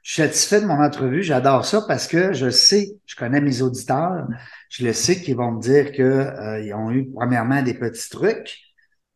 suis 0.03 0.23
satisfait 0.23 0.61
de 0.61 0.67
mon 0.67 0.81
entrevue. 0.81 1.25
J'adore 1.25 1.65
ça 1.65 1.83
parce 1.89 2.07
que 2.07 2.33
je 2.33 2.49
sais, 2.49 2.93
je 3.07 3.17
connais 3.17 3.41
mes 3.41 3.61
auditeurs. 3.61 4.27
Je 4.69 4.85
le 4.85 4.93
sais 4.93 5.21
qu'ils 5.21 5.37
vont 5.37 5.51
me 5.53 5.61
dire 5.61 5.91
que 5.91 6.03
euh, 6.03 6.61
ils 6.61 6.73
ont 6.75 6.93
eu 6.93 7.07
premièrement 7.11 7.61
des 7.63 7.75
petits 7.75 8.09
trucs. 8.09 8.57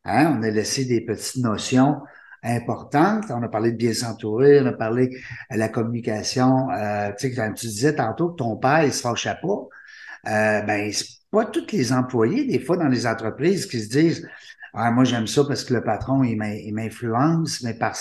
Hein? 0.05 0.37
On 0.37 0.43
a 0.43 0.51
laissé 0.51 0.85
des 0.85 1.01
petites 1.01 1.37
notions 1.43 1.99
importantes. 2.43 3.25
On 3.31 3.43
a 3.43 3.49
parlé 3.49 3.73
de 3.73 3.77
bien 3.77 3.93
s'entourer, 3.95 4.61
on 4.61 4.67
a 4.67 4.73
parlé 4.73 5.09
de 5.51 5.57
la 5.59 5.69
communication. 5.69 6.71
Euh, 6.71 7.11
tu 7.19 7.35
sais, 7.35 7.53
tu 7.55 7.67
disais 7.67 7.95
tantôt 7.95 8.31
que 8.31 8.37
ton 8.37 8.57
père, 8.57 8.85
il 8.85 8.93
se 8.93 9.01
fâchait 9.03 9.37
pas. 9.43 9.69
Euh, 10.27 10.63
ben, 10.63 10.93
c'est 10.93 11.07
pas 11.31 11.45
tous 11.47 11.67
les 11.73 11.93
employés, 11.93 12.47
des 12.47 12.61
fois, 12.61 12.77
dans 12.77 12.89
les 12.89 13.07
entreprises, 13.07 13.67
qui 13.67 13.81
se 13.81 13.89
disent 13.89 14.29
Ah, 14.75 14.91
moi, 14.91 15.05
j'aime 15.05 15.27
ça 15.27 15.45
parce 15.45 15.65
que 15.65 15.75
le 15.75 15.83
patron, 15.83 16.23
il 16.25 16.37
m'in- 16.37 16.53
il 16.55 16.75
m'influence, 16.75 17.63
mais 17.63 17.75
par, 17.75 17.97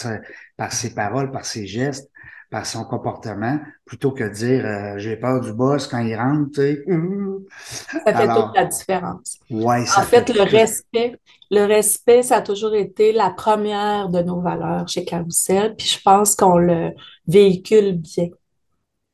par 0.57 0.71
ses 0.73 0.93
paroles, 0.93 1.31
par 1.31 1.45
ses 1.45 1.65
gestes, 1.67 2.09
par 2.49 2.65
son 2.65 2.85
comportement, 2.85 3.59
plutôt 3.85 4.11
que 4.11 4.23
de 4.23 4.29
dire 4.29 4.65
euh, 4.65 4.97
j'ai 4.97 5.17
peur 5.17 5.41
du 5.41 5.51
boss 5.51 5.87
quand 5.87 5.99
il 5.99 6.15
rentre. 6.15 6.55
Ça 6.55 7.99
fait 8.05 8.09
Alors, 8.09 8.45
toute 8.45 8.55
la 8.55 8.65
différence. 8.65 9.39
Ouais, 9.49 9.85
ça 9.85 10.01
En 10.01 10.03
fait, 10.03 10.33
le 10.33 10.43
respect, 10.43 11.19
le 11.51 11.65
respect, 11.65 12.23
ça 12.23 12.37
a 12.37 12.41
toujours 12.41 12.73
été 12.73 13.11
la 13.11 13.31
première 13.31 14.09
de 14.09 14.21
nos 14.21 14.39
valeurs 14.39 14.87
chez 14.87 15.03
Carousel, 15.03 15.75
puis 15.75 15.87
je 15.87 16.01
pense 16.01 16.35
qu'on 16.35 16.57
le 16.57 16.91
véhicule 17.27 17.97
bien. 17.97 18.29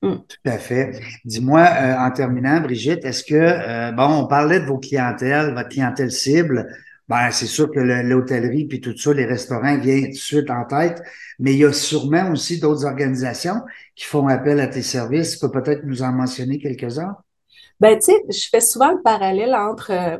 Mm. 0.03 0.17
Tout 0.27 0.49
à 0.49 0.57
fait. 0.57 0.99
Dis-moi, 1.25 1.61
euh, 1.61 1.95
en 1.97 2.11
terminant, 2.11 2.59
Brigitte, 2.59 3.05
est-ce 3.05 3.23
que, 3.23 3.35
euh, 3.35 3.91
bon, 3.93 4.23
on 4.23 4.27
parlait 4.27 4.59
de 4.59 4.65
vos 4.65 4.77
clientèles, 4.77 5.53
votre 5.53 5.69
clientèle 5.69 6.11
cible. 6.11 6.67
Ben, 7.09 7.31
c'est 7.31 7.47
sûr 7.47 7.69
que 7.71 7.79
le- 7.79 8.01
l'hôtellerie 8.01 8.65
puis 8.65 8.79
tout 8.81 8.97
ça, 8.97 9.13
les 9.13 9.25
restaurants 9.25 9.77
viennent 9.77 10.05
tout 10.05 10.09
de 10.11 10.15
suite 10.15 10.49
en 10.49 10.65
tête, 10.65 11.01
mais 11.39 11.53
il 11.53 11.59
y 11.59 11.65
a 11.65 11.73
sûrement 11.73 12.31
aussi 12.31 12.59
d'autres 12.59 12.85
organisations 12.85 13.61
qui 13.95 14.05
font 14.05 14.27
appel 14.27 14.59
à 14.59 14.67
tes 14.67 14.81
services. 14.81 15.33
Tu 15.39 15.39
peux 15.47 15.51
peut-être 15.51 15.83
nous 15.85 16.01
en 16.01 16.11
mentionner 16.13 16.59
quelques-uns? 16.59 17.15
Ben, 17.79 17.97
tu 17.99 18.05
sais, 18.11 18.23
je 18.29 18.47
fais 18.49 18.61
souvent 18.61 18.91
le 18.91 19.01
parallèle 19.01 19.53
entre 19.55 19.91
euh, 19.91 20.17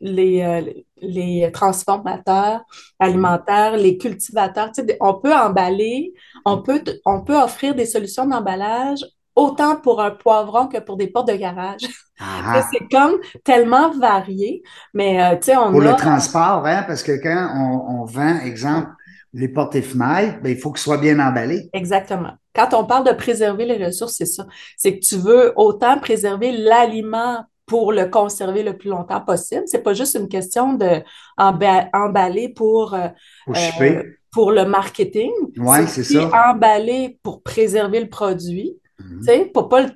les, 0.00 0.42
euh, 0.42 0.72
les 1.02 1.50
transformateurs 1.52 2.62
alimentaires, 2.98 3.76
les 3.76 3.98
cultivateurs. 3.98 4.72
Tu 4.72 4.82
sais, 4.84 4.96
on 5.00 5.14
peut 5.14 5.34
emballer, 5.34 6.14
on 6.44 6.62
peut, 6.62 6.82
on 7.06 7.22
peut 7.22 7.36
offrir 7.36 7.74
des 7.74 7.86
solutions 7.86 8.26
d'emballage 8.26 9.00
autant 9.34 9.76
pour 9.76 10.00
un 10.00 10.10
poivron 10.10 10.66
que 10.68 10.78
pour 10.78 10.96
des 10.96 11.06
portes 11.08 11.28
de 11.28 11.36
garage. 11.36 11.80
Ah. 12.20 12.62
C'est 12.72 12.88
comme 12.90 13.18
tellement 13.44 13.90
varié, 13.90 14.62
mais 14.94 15.22
euh, 15.22 15.36
tu 15.36 15.44
sais, 15.46 15.56
on 15.56 15.70
Pour 15.70 15.80
le 15.80 15.94
transport, 15.96 16.66
hein, 16.66 16.84
parce 16.86 17.02
que 17.02 17.12
quand 17.22 17.50
on, 17.56 18.00
on 18.00 18.04
vend, 18.04 18.40
exemple, 18.40 18.88
les 19.34 19.48
portes 19.48 19.74
et 19.74 19.82
fenêtres, 19.82 20.40
ben, 20.42 20.50
il 20.50 20.58
faut 20.58 20.70
qu'ils 20.72 20.82
soient 20.82 20.98
bien 20.98 21.18
emballés. 21.18 21.70
Exactement. 21.72 22.32
Quand 22.54 22.74
on 22.74 22.84
parle 22.84 23.06
de 23.06 23.12
préserver 23.12 23.64
les 23.64 23.82
ressources, 23.84 24.14
c'est 24.18 24.26
ça. 24.26 24.46
C'est 24.76 24.98
que 24.98 25.04
tu 25.04 25.16
veux 25.16 25.52
autant 25.56 25.98
préserver 25.98 26.52
l'aliment 26.52 27.44
pour 27.64 27.92
le 27.92 28.06
conserver 28.06 28.62
le 28.62 28.76
plus 28.76 28.90
longtemps 28.90 29.22
possible. 29.22 29.62
C'est 29.66 29.82
pas 29.82 29.94
juste 29.94 30.14
une 30.16 30.28
question 30.28 30.74
de 30.74 31.02
emba- 31.38 31.88
emballer 31.94 32.50
pour, 32.50 32.92
euh, 32.92 33.08
Pour 33.46 33.56
euh, 33.56 34.02
pour 34.32 34.52
le 34.52 34.66
marketing. 34.66 35.30
Ouais, 35.56 35.86
c'est 35.86 36.04
ça. 36.04 36.30
emballer 36.50 37.18
pour 37.22 37.42
préserver 37.42 38.00
le 38.00 38.08
produit. 38.10 38.76
Tu 39.18 39.24
sais, 39.24 39.50
pour 39.52 39.68
pas 39.68 39.82
le, 39.82 39.90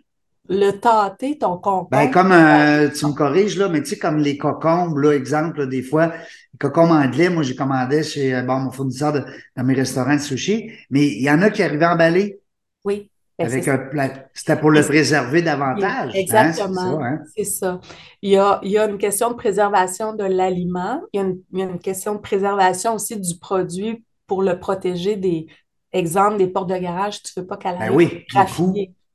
le 0.48 0.70
tâter, 0.72 1.38
ton 1.38 1.58
concombre. 1.58 1.88
Ben, 1.90 2.10
comme, 2.10 2.32
euh, 2.32 2.88
tu 2.90 3.06
me 3.06 3.12
corriges, 3.12 3.58
là, 3.58 3.68
mais 3.68 3.82
tu 3.82 3.90
sais, 3.90 3.98
comme 3.98 4.18
les 4.18 4.36
cocombes, 4.38 4.98
là, 4.98 5.12
exemple, 5.12 5.60
là, 5.60 5.66
des 5.66 5.82
fois, 5.82 6.06
les 6.08 6.58
cocombes 6.58 6.90
anglais, 6.92 7.28
moi, 7.28 7.42
j'ai 7.42 7.56
commandé 7.56 8.02
chez, 8.02 8.34
euh, 8.34 8.42
bon, 8.42 8.58
mon 8.60 8.70
fournisseur 8.70 9.12
de, 9.12 9.22
dans 9.56 9.64
mes 9.64 9.74
restaurants 9.74 10.14
de 10.14 10.20
sushi, 10.20 10.70
mais 10.90 11.06
il 11.06 11.22
y 11.22 11.30
en 11.30 11.42
a 11.42 11.50
qui 11.50 11.62
arrivaient 11.62 11.86
emballés 11.86 12.40
Oui. 12.84 13.10
Ben, 13.38 13.48
avec 13.48 13.68
un 13.68 13.76
plat. 13.76 14.08
C'était 14.32 14.56
pour 14.56 14.70
le 14.70 14.80
préserver 14.82 15.42
davantage. 15.42 16.08
hein, 16.08 16.10
c'est 16.14 16.20
Exactement, 16.20 16.98
ça, 16.98 17.04
hein? 17.04 17.18
c'est 17.36 17.44
ça. 17.44 17.80
Il 18.22 18.30
y 18.30 18.36
a, 18.38 18.60
il 18.62 18.70
y 18.70 18.78
a 18.78 18.86
une 18.88 18.96
question 18.96 19.28
de 19.30 19.34
préservation 19.34 20.14
de 20.14 20.24
l'aliment, 20.24 21.02
il 21.12 21.20
y 21.20 21.22
a 21.22 21.26
une, 21.26 21.40
il 21.52 21.58
y 21.58 21.62
a 21.62 21.66
une 21.66 21.78
question 21.78 22.14
de 22.14 22.20
préservation 22.20 22.94
aussi 22.94 23.20
du 23.20 23.36
produit 23.38 24.02
pour 24.26 24.42
le 24.42 24.58
protéger 24.58 25.16
des, 25.16 25.48
exemple, 25.92 26.38
des 26.38 26.46
portes 26.46 26.70
de 26.70 26.78
garage, 26.78 27.22
tu 27.22 27.32
ne 27.36 27.42
veux 27.42 27.46
pas 27.46 27.58
qu'elle 27.58 27.76
Ben 27.78 27.90
oui, 27.92 28.24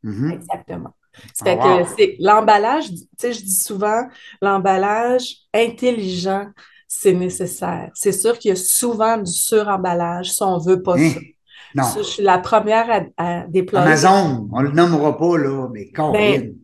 Mhm. 0.04 0.32
Exactement. 0.32 0.94
Ça 1.34 1.46
Ah, 1.60 1.78
wow. 1.78 1.84
que 1.86 1.90
c'est 1.98 2.16
l'emballage, 2.20 2.90
tu 2.90 2.98
sais, 3.18 3.34
je 3.34 3.42
dis 3.42 3.54
souvent, 3.56 4.08
l'emballage 4.42 5.36
intelligent, 5.54 6.48
c'est 6.88 7.14
nécessaire. 7.14 7.92
C'est 7.94 8.12
sûr 8.14 8.38
qu'il 8.40 8.50
y 8.50 8.52
a 8.54 8.56
souvent 8.56 9.18
du 9.18 9.32
suremballage 9.32 10.32
si 10.32 10.42
on 10.44 10.58
ne 10.58 10.64
veut 10.64 10.82
pas 10.82 10.96
Hein? 10.98 11.10
ça. 11.14 11.20
Non. 11.74 11.84
Ça, 11.84 12.00
je 12.00 12.08
suis 12.08 12.24
la 12.24 12.38
première 12.38 13.08
à, 13.18 13.42
à 13.42 13.48
déployer. 13.48 13.86
Amazon, 13.86 14.50
on 14.52 14.62
le 14.62 14.72
nommera 14.72 15.18
pas, 15.18 15.38
là, 15.38 15.68
mais 15.72 15.90
Corinne. 15.92 16.56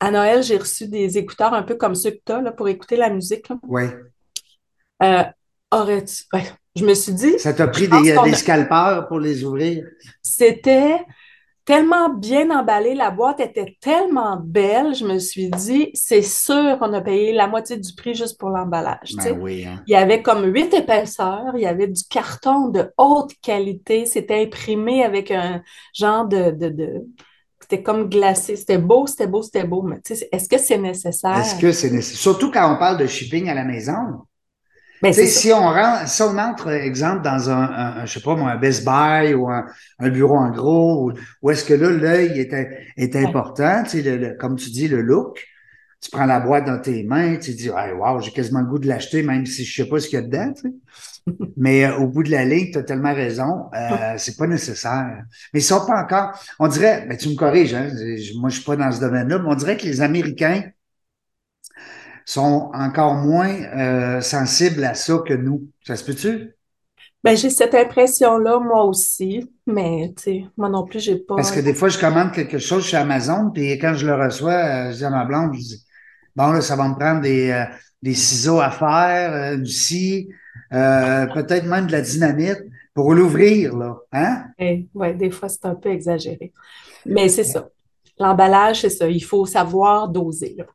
À 0.00 0.10
Noël, 0.10 0.42
j'ai 0.42 0.56
reçu 0.58 0.88
des 0.88 1.16
écouteurs 1.18 1.52
un 1.54 1.62
peu 1.62 1.74
comme 1.76 1.94
ceux 1.94 2.10
que 2.12 2.20
tu 2.24 2.32
as 2.32 2.40
là, 2.42 2.52
pour 2.52 2.68
écouter 2.68 2.96
la 2.96 3.10
musique. 3.10 3.46
Oui. 3.66 3.84
Euh, 5.02 5.22
aurais-tu... 5.70 6.24
ouais. 6.32 6.44
Je 6.76 6.84
me 6.84 6.94
suis 6.94 7.12
dit, 7.12 7.38
Ça 7.38 7.52
t'a 7.52 7.68
pris 7.68 7.86
des, 7.88 8.14
qu'on 8.14 8.24
des 8.24 8.34
scalpeurs 8.34 9.06
pour 9.06 9.20
les 9.20 9.44
ouvrir? 9.44 9.84
c'était 10.22 10.98
tellement 11.64 12.10
bien 12.10 12.50
emballé, 12.50 12.94
la 12.94 13.10
boîte 13.10 13.40
était 13.40 13.76
tellement 13.80 14.36
belle, 14.42 14.94
je 14.94 15.04
me 15.06 15.18
suis 15.18 15.48
dit, 15.50 15.90
c'est 15.94 16.22
sûr 16.22 16.78
qu'on 16.78 16.92
a 16.92 17.00
payé 17.00 17.32
la 17.32 17.48
moitié 17.48 17.76
du 17.78 17.94
prix 17.94 18.14
juste 18.14 18.38
pour 18.38 18.50
l'emballage. 18.50 19.14
Ben 19.14 19.32
oui, 19.40 19.64
hein. 19.66 19.82
Il 19.86 19.92
y 19.92 19.96
avait 19.96 20.22
comme 20.22 20.44
huit 20.52 20.72
épaisseurs, 20.74 21.52
il 21.56 21.62
y 21.62 21.66
avait 21.66 21.88
du 21.88 22.02
carton 22.10 22.68
de 22.68 22.90
haute 22.98 23.32
qualité, 23.42 24.06
c'était 24.06 24.42
imprimé 24.42 25.04
avec 25.04 25.30
un 25.30 25.62
genre 25.94 26.26
de, 26.26 26.50
de, 26.50 26.68
de- 26.70 27.06
C'était 27.60 27.82
comme 27.82 28.08
glacé, 28.10 28.56
c'était 28.56 28.78
beau, 28.78 29.06
c'était 29.06 29.26
beau, 29.26 29.42
c'était 29.42 29.64
beau, 29.64 29.82
mais 29.82 30.00
tu 30.02 30.14
sais, 30.16 30.28
est-ce 30.32 30.48
que 30.48 30.58
c'est 30.58 30.78
nécessaire? 30.78 31.30
Est-ce 31.32 31.54
que 31.60 31.70
c'est 31.72 31.90
nécessaire? 31.90 32.18
Surtout 32.18 32.50
quand 32.50 32.72
on 32.74 32.78
parle 32.78 32.96
de 32.98 33.06
shipping 33.06 33.48
à 33.50 33.54
la 33.54 33.64
maison. 33.64 34.26
Ben, 35.02 35.12
c'est 35.12 35.26
ça. 35.26 35.40
si 35.40 35.52
on 35.52 35.60
rentre, 35.60 36.08
si 36.08 36.22
on 36.22 36.38
entre, 36.38 36.70
exemple, 36.70 37.22
dans 37.22 37.50
un, 37.50 37.62
un- 38.02 38.06
je 38.06 38.12
sais 38.14 38.20
pas 38.22 38.36
moi, 38.36 38.52
un 38.52 38.56
Best 38.56 38.84
Buy 38.84 39.34
ou 39.34 39.50
un, 39.50 39.66
un 39.98 40.08
bureau 40.08 40.36
en 40.36 40.50
gros, 40.50 41.10
où, 41.10 41.12
où 41.42 41.50
est-ce 41.50 41.64
que 41.64 41.74
là, 41.74 41.90
l'œil 41.90 42.38
est, 42.40 42.52
est 42.96 43.16
important, 43.16 43.82
tu 43.84 43.90
sais, 43.90 44.02
le- 44.02 44.16
le- 44.16 44.34
comme 44.34 44.56
tu 44.56 44.70
dis, 44.70 44.88
le 44.88 45.02
look. 45.02 45.44
Tu 46.00 46.10
prends 46.10 46.26
la 46.26 46.38
boîte 46.40 46.66
dans 46.66 46.78
tes 46.80 47.02
mains, 47.02 47.36
tu 47.36 47.52
dis, 47.54 47.68
hey, 47.68 47.92
wow, 47.94 48.20
j'ai 48.20 48.30
quasiment 48.30 48.60
le 48.60 48.66
goût 48.66 48.78
de 48.78 48.86
l'acheter, 48.86 49.22
même 49.22 49.46
si 49.46 49.64
je 49.64 49.82
sais 49.84 49.88
pas 49.88 50.00
ce 50.00 50.08
qu'il 50.08 50.18
y 50.18 50.22
a 50.22 50.26
dedans. 50.26 50.52
Mais 51.56 51.84
euh, 51.86 51.96
au 51.96 52.06
bout 52.08 52.22
de 52.22 52.30
la 52.30 52.44
ligne, 52.44 52.70
tu 52.72 52.78
as 52.78 52.82
tellement 52.82 53.14
raison, 53.14 53.70
euh, 53.74 54.14
c'est 54.18 54.36
pas 54.36 54.46
nécessaire. 54.46 55.24
Mais 55.52 55.60
ils 55.60 55.62
sont 55.62 55.84
pas 55.86 56.02
encore, 56.02 56.32
on 56.58 56.68
dirait, 56.68 57.06
ben, 57.08 57.16
tu 57.16 57.28
me 57.30 57.34
corriges, 57.36 57.74
hein, 57.74 57.88
je- 57.90 58.38
moi 58.38 58.50
je 58.50 58.56
suis 58.56 58.64
pas 58.64 58.76
dans 58.76 58.90
ce 58.92 59.00
domaine-là, 59.00 59.38
mais 59.38 59.48
on 59.48 59.54
dirait 59.54 59.76
que 59.76 59.84
les 59.84 60.00
Américains 60.02 60.62
sont 62.24 62.70
encore 62.72 63.14
moins 63.14 63.48
euh, 63.48 64.20
sensibles 64.20 64.84
à 64.84 64.94
ça 64.94 65.18
que 65.26 65.34
nous. 65.34 65.62
Ça 65.86 65.96
se 65.96 66.04
peut-tu? 66.04 66.54
Ben, 67.22 67.36
j'ai 67.36 67.48
cette 67.48 67.74
impression-là, 67.74 68.58
moi 68.60 68.84
aussi, 68.84 69.50
mais 69.66 70.12
tu 70.16 70.22
sais, 70.22 70.44
moi 70.58 70.68
non 70.68 70.84
plus, 70.84 71.00
j'ai 71.00 71.16
pas. 71.16 71.36
Parce 71.36 71.50
que 71.50 71.60
des 71.60 71.72
fois, 71.72 71.88
je 71.88 71.98
commande 71.98 72.32
quelque 72.32 72.58
chose 72.58 72.84
chez 72.84 72.98
Amazon, 72.98 73.50
puis 73.50 73.72
quand 73.78 73.94
je 73.94 74.06
le 74.06 74.14
reçois, 74.14 74.52
euh, 74.52 74.92
je 74.92 74.98
dis 74.98 75.04
à 75.04 75.10
ma 75.10 75.24
blonde, 75.24 75.54
je 75.54 75.60
dis, 75.60 75.84
bon, 76.36 76.52
là, 76.52 76.60
ça 76.60 76.76
va 76.76 76.86
me 76.86 76.94
prendre 76.94 77.22
des, 77.22 77.50
euh, 77.50 77.64
des 78.02 78.12
ciseaux 78.14 78.60
à 78.60 78.70
faire, 78.70 79.32
euh, 79.32 79.56
du 79.56 79.70
scie, 79.70 80.28
euh, 80.74 81.26
peut-être 81.28 81.64
même 81.64 81.86
de 81.86 81.92
la 81.92 82.02
dynamite 82.02 82.62
pour 82.92 83.14
l'ouvrir, 83.14 83.74
là. 83.74 83.96
Hein? 84.12 84.44
Oui, 84.58 84.88
ouais, 84.94 85.14
des 85.14 85.30
fois, 85.30 85.48
c'est 85.48 85.64
un 85.64 85.74
peu 85.74 85.90
exagéré. 85.90 86.52
Mais 87.06 87.30
c'est 87.30 87.44
ça. 87.44 87.68
L'emballage, 88.18 88.82
c'est 88.82 88.90
ça. 88.90 89.08
Il 89.08 89.24
faut 89.24 89.46
savoir 89.46 90.08
doser. 90.08 90.56
Là. 90.58 90.66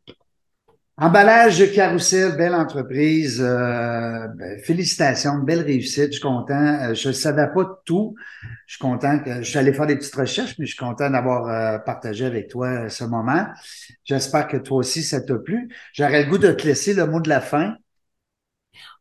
Emballage 1.02 1.72
Carousel, 1.74 2.36
belle 2.36 2.54
entreprise. 2.54 3.42
Euh, 3.42 4.28
ben, 4.36 4.60
félicitations, 4.60 5.38
belle 5.38 5.62
réussite. 5.62 6.08
Je 6.08 6.12
suis 6.12 6.22
content. 6.22 6.90
Euh, 6.90 6.94
je 6.94 7.08
ne 7.08 7.14
savais 7.14 7.48
pas 7.54 7.82
tout. 7.86 8.16
Je 8.66 8.74
suis 8.74 8.82
content 8.82 9.18
que 9.20 9.42
je 9.42 9.50
suis 9.50 9.58
allé 9.58 9.72
faire 9.72 9.88
des 9.88 9.96
petites 9.96 10.16
recherches, 10.16 10.56
mais 10.60 10.66
je 10.66 10.72
suis 10.74 10.86
content 10.86 11.10
d'avoir 11.10 11.48
euh, 11.48 11.80
partagé 11.80 12.26
avec 12.26 12.50
toi 12.50 12.90
ce 12.90 13.06
moment. 13.06 13.46
J'espère 14.04 14.50
que 14.50 14.58
toi 14.58 14.80
aussi, 14.80 15.02
ça 15.02 15.22
t'a 15.22 15.36
plu. 15.36 15.74
J'aurais 15.94 16.26
le 16.26 16.30
goût 16.30 16.38
de 16.38 16.52
te 16.52 16.68
laisser 16.68 16.94
le 16.94 17.06
mot 17.06 17.22
de 17.22 17.30
la 17.30 17.40
fin. 17.40 17.76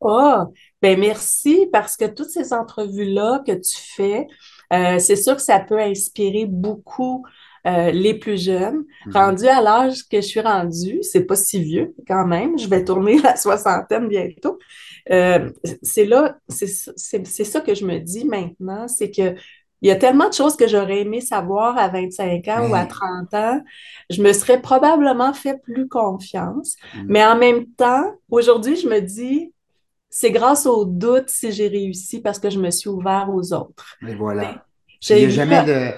Oh, 0.01 0.55
ben 0.81 1.01
merci 1.01 1.69
parce 1.73 1.97
que 1.97 2.05
toutes 2.05 2.31
ces 2.31 2.53
entrevues-là 2.53 3.43
que 3.45 3.53
tu 3.53 3.77
fais, 3.97 4.27
c'est 4.71 5.17
sûr 5.17 5.35
que 5.35 5.43
ça 5.43 5.59
peut 5.59 5.81
inspirer 5.81 6.47
beaucoup 6.47 7.25
euh, 7.69 7.91
les 7.91 8.15
plus 8.15 8.43
jeunes. 8.43 8.85
Mhm. 9.07 9.13
Rendu 9.13 9.47
à 9.47 9.61
l'âge 9.61 10.09
que 10.09 10.21
je 10.21 10.27
suis 10.27 10.41
rendue, 10.41 11.01
c'est 11.03 11.25
pas 11.25 11.37
si 11.37 11.63
vieux 11.63 11.95
quand 12.07 12.27
même, 12.27 12.59
je 12.59 12.69
vais 12.69 12.85
tourner 12.85 13.19
la 13.23 13.37
soixantaine 13.37 14.09
bientôt. 14.09 14.59
Euh, 15.11 15.51
c'est 15.83 16.05
là, 16.05 16.39
c'est 16.49 17.45
ça 17.45 17.61
que 17.61 17.75
je 17.75 17.85
me 17.85 17.99
dis 17.99 18.25
maintenant, 18.25 18.89
c'est 18.89 19.11
que 19.11 19.35
il 19.81 19.89
y 19.89 19.93
a 19.93 19.97
tellement 19.97 20.29
de 20.29 20.35
choses 20.35 20.57
que 20.57 20.67
j'aurais 20.67 21.03
aimé 21.03 21.21
savoir 21.21 21.79
à 21.79 21.89
25 21.89 22.49
ans 22.49 22.69
ou 22.69 22.75
à 22.75 22.85
30 22.85 23.33
ans. 23.35 23.63
Je 24.11 24.21
me 24.23 24.33
serais 24.33 24.61
probablement 24.61 25.33
fait 25.33 25.57
plus 25.63 25.87
confiance. 25.87 26.75
Mhm. 26.95 27.07
Mais 27.09 27.25
en 27.25 27.37
même 27.37 27.67
temps, 27.77 28.13
aujourd'hui, 28.29 28.75
je 28.75 28.89
me 28.89 29.01
dis, 29.01 29.53
c'est 30.11 30.33
grâce 30.33 30.67
aux 30.67 30.85
doutes 30.85 31.29
si 31.29 31.53
j'ai 31.53 31.69
réussi 31.69 32.21
parce 32.21 32.41
que 32.41 32.51
je 32.51 32.59
me 32.59 32.71
suis 32.71 32.89
ouvert 32.89 33.29
aux 33.33 33.53
autres. 33.53 33.97
Et 34.07 34.17
voilà. 34.17 34.65
Il 35.11 35.17
n'y 35.17 35.25
a 35.27 35.29
jamais 35.29 35.65
de 35.65 35.93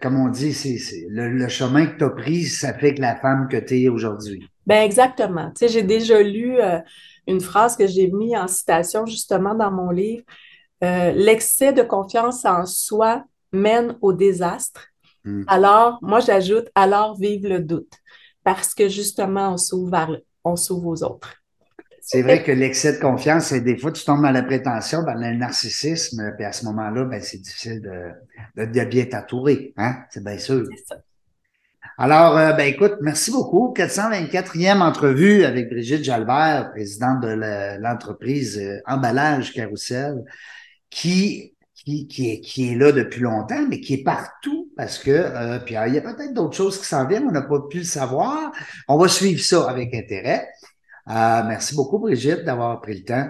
comme 0.00 0.18
on 0.18 0.28
dit, 0.28 0.52
c'est 0.52 1.06
le, 1.08 1.48
chemin 1.48 1.86
que 1.86 1.98
tu 1.98 2.04
as 2.04 2.10
pris, 2.10 2.44
ça 2.44 2.74
fait 2.74 2.94
que 2.94 3.00
la 3.00 3.16
femme 3.16 3.48
que 3.50 3.56
tu 3.56 3.82
es 3.82 3.88
aujourd'hui. 3.88 4.48
Ben 4.66 4.82
exactement. 4.82 5.50
Tu 5.50 5.66
sais, 5.66 5.68
j'ai 5.68 5.82
déjà 5.82 6.22
lu 6.22 6.60
euh, 6.60 6.78
une 7.26 7.40
phrase 7.40 7.76
que 7.76 7.86
j'ai 7.86 8.10
mis 8.10 8.36
en 8.36 8.48
citation 8.48 9.06
justement 9.06 9.54
dans 9.54 9.70
mon 9.70 9.90
livre. 9.90 10.24
Euh, 10.84 11.12
l'excès 11.12 11.72
de 11.72 11.82
confiance 11.82 12.44
en 12.44 12.66
soi 12.66 13.24
mène 13.52 13.96
au 14.00 14.12
désastre. 14.12 14.88
Hmm. 15.24 15.44
Alors, 15.46 15.98
moi, 16.02 16.20
j'ajoute, 16.20 16.68
alors 16.74 17.16
vive 17.18 17.46
le 17.46 17.60
doute. 17.60 17.92
Parce 18.44 18.74
que 18.74 18.88
justement, 18.88 19.52
on 19.52 19.56
s'ouvre 19.56 20.20
on 20.44 20.56
s'ouvre 20.56 20.88
aux 20.88 21.04
autres. 21.04 21.41
C'est 22.04 22.22
vrai 22.22 22.42
que 22.42 22.50
l'excès 22.50 22.94
de 22.94 22.98
confiance, 22.98 23.52
des 23.52 23.78
fois, 23.78 23.92
tu 23.92 24.04
tombes 24.04 24.22
dans 24.22 24.32
la 24.32 24.42
prétention, 24.42 25.04
dans 25.04 25.14
le 25.14 25.36
narcissisme, 25.36 26.32
puis 26.36 26.44
à 26.44 26.50
ce 26.50 26.64
moment-là, 26.64 27.04
ben, 27.04 27.22
c'est 27.22 27.38
difficile 27.38 27.80
de, 27.80 28.64
de, 28.66 28.84
bien 28.84 29.04
t'entourer. 29.04 29.72
Hein? 29.76 29.98
C'est 30.10 30.22
bien 30.22 30.36
sûr. 30.36 30.66
Ça. 30.88 30.96
Alors, 31.98 32.36
euh, 32.36 32.52
ben 32.54 32.66
écoute, 32.66 32.94
merci 33.02 33.30
beaucoup. 33.30 33.72
424e 33.72 34.80
entrevue 34.80 35.44
avec 35.44 35.70
Brigitte 35.70 36.02
Jalbert, 36.02 36.72
présidente 36.72 37.20
de 37.20 37.80
l'entreprise 37.80 38.58
euh, 38.58 38.80
Emballage 38.84 39.52
Carousel, 39.52 40.24
qui, 40.90 41.54
qui, 41.76 42.08
qui, 42.08 42.32
est, 42.32 42.40
qui 42.40 42.72
est 42.72 42.74
là 42.74 42.90
depuis 42.90 43.20
longtemps, 43.20 43.64
mais 43.68 43.78
qui 43.78 43.94
est 43.94 44.02
partout 44.02 44.72
parce 44.76 44.98
que, 44.98 45.10
euh, 45.12 45.60
puis 45.60 45.76
il 45.86 45.94
y 45.94 45.98
a 45.98 46.00
peut-être 46.00 46.34
d'autres 46.34 46.56
choses 46.56 46.80
qui 46.80 46.86
s'en 46.86 47.06
viennent, 47.06 47.28
on 47.28 47.32
n'a 47.32 47.42
pas 47.42 47.60
pu 47.70 47.78
le 47.78 47.84
savoir. 47.84 48.50
On 48.88 48.98
va 48.98 49.06
suivre 49.06 49.40
ça 49.40 49.70
avec 49.70 49.94
intérêt. 49.94 50.48
Euh, 51.08 51.42
merci 51.46 51.74
beaucoup, 51.74 51.98
Brigitte, 51.98 52.44
d'avoir 52.44 52.80
pris 52.80 52.98
le 52.98 53.04
temps. 53.04 53.28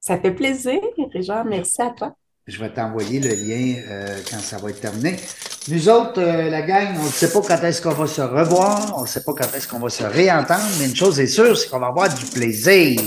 Ça 0.00 0.18
fait 0.18 0.32
plaisir, 0.32 0.80
Régent. 1.12 1.44
Merci 1.44 1.82
à 1.82 1.90
toi. 1.90 2.14
Je 2.46 2.58
vais 2.58 2.70
t'envoyer 2.72 3.20
le 3.20 3.28
lien 3.28 3.80
euh, 3.88 4.18
quand 4.28 4.38
ça 4.38 4.58
va 4.58 4.70
être 4.70 4.80
terminé. 4.80 5.16
Nous 5.68 5.88
autres, 5.88 6.20
euh, 6.20 6.50
la 6.50 6.62
gang, 6.62 6.88
on 6.98 7.04
ne 7.04 7.10
sait 7.10 7.30
pas 7.32 7.40
quand 7.42 7.62
est-ce 7.62 7.80
qu'on 7.82 7.90
va 7.90 8.06
se 8.06 8.22
revoir, 8.22 8.94
on 8.98 9.02
ne 9.02 9.06
sait 9.06 9.22
pas 9.22 9.34
quand 9.34 9.54
est-ce 9.54 9.68
qu'on 9.68 9.78
va 9.78 9.90
se 9.90 10.02
réentendre, 10.02 10.64
mais 10.78 10.86
une 10.86 10.96
chose 10.96 11.20
est 11.20 11.26
sûre, 11.26 11.56
c'est 11.56 11.68
qu'on 11.68 11.78
va 11.78 11.88
avoir 11.88 12.12
du 12.12 12.24
plaisir. 12.24 13.00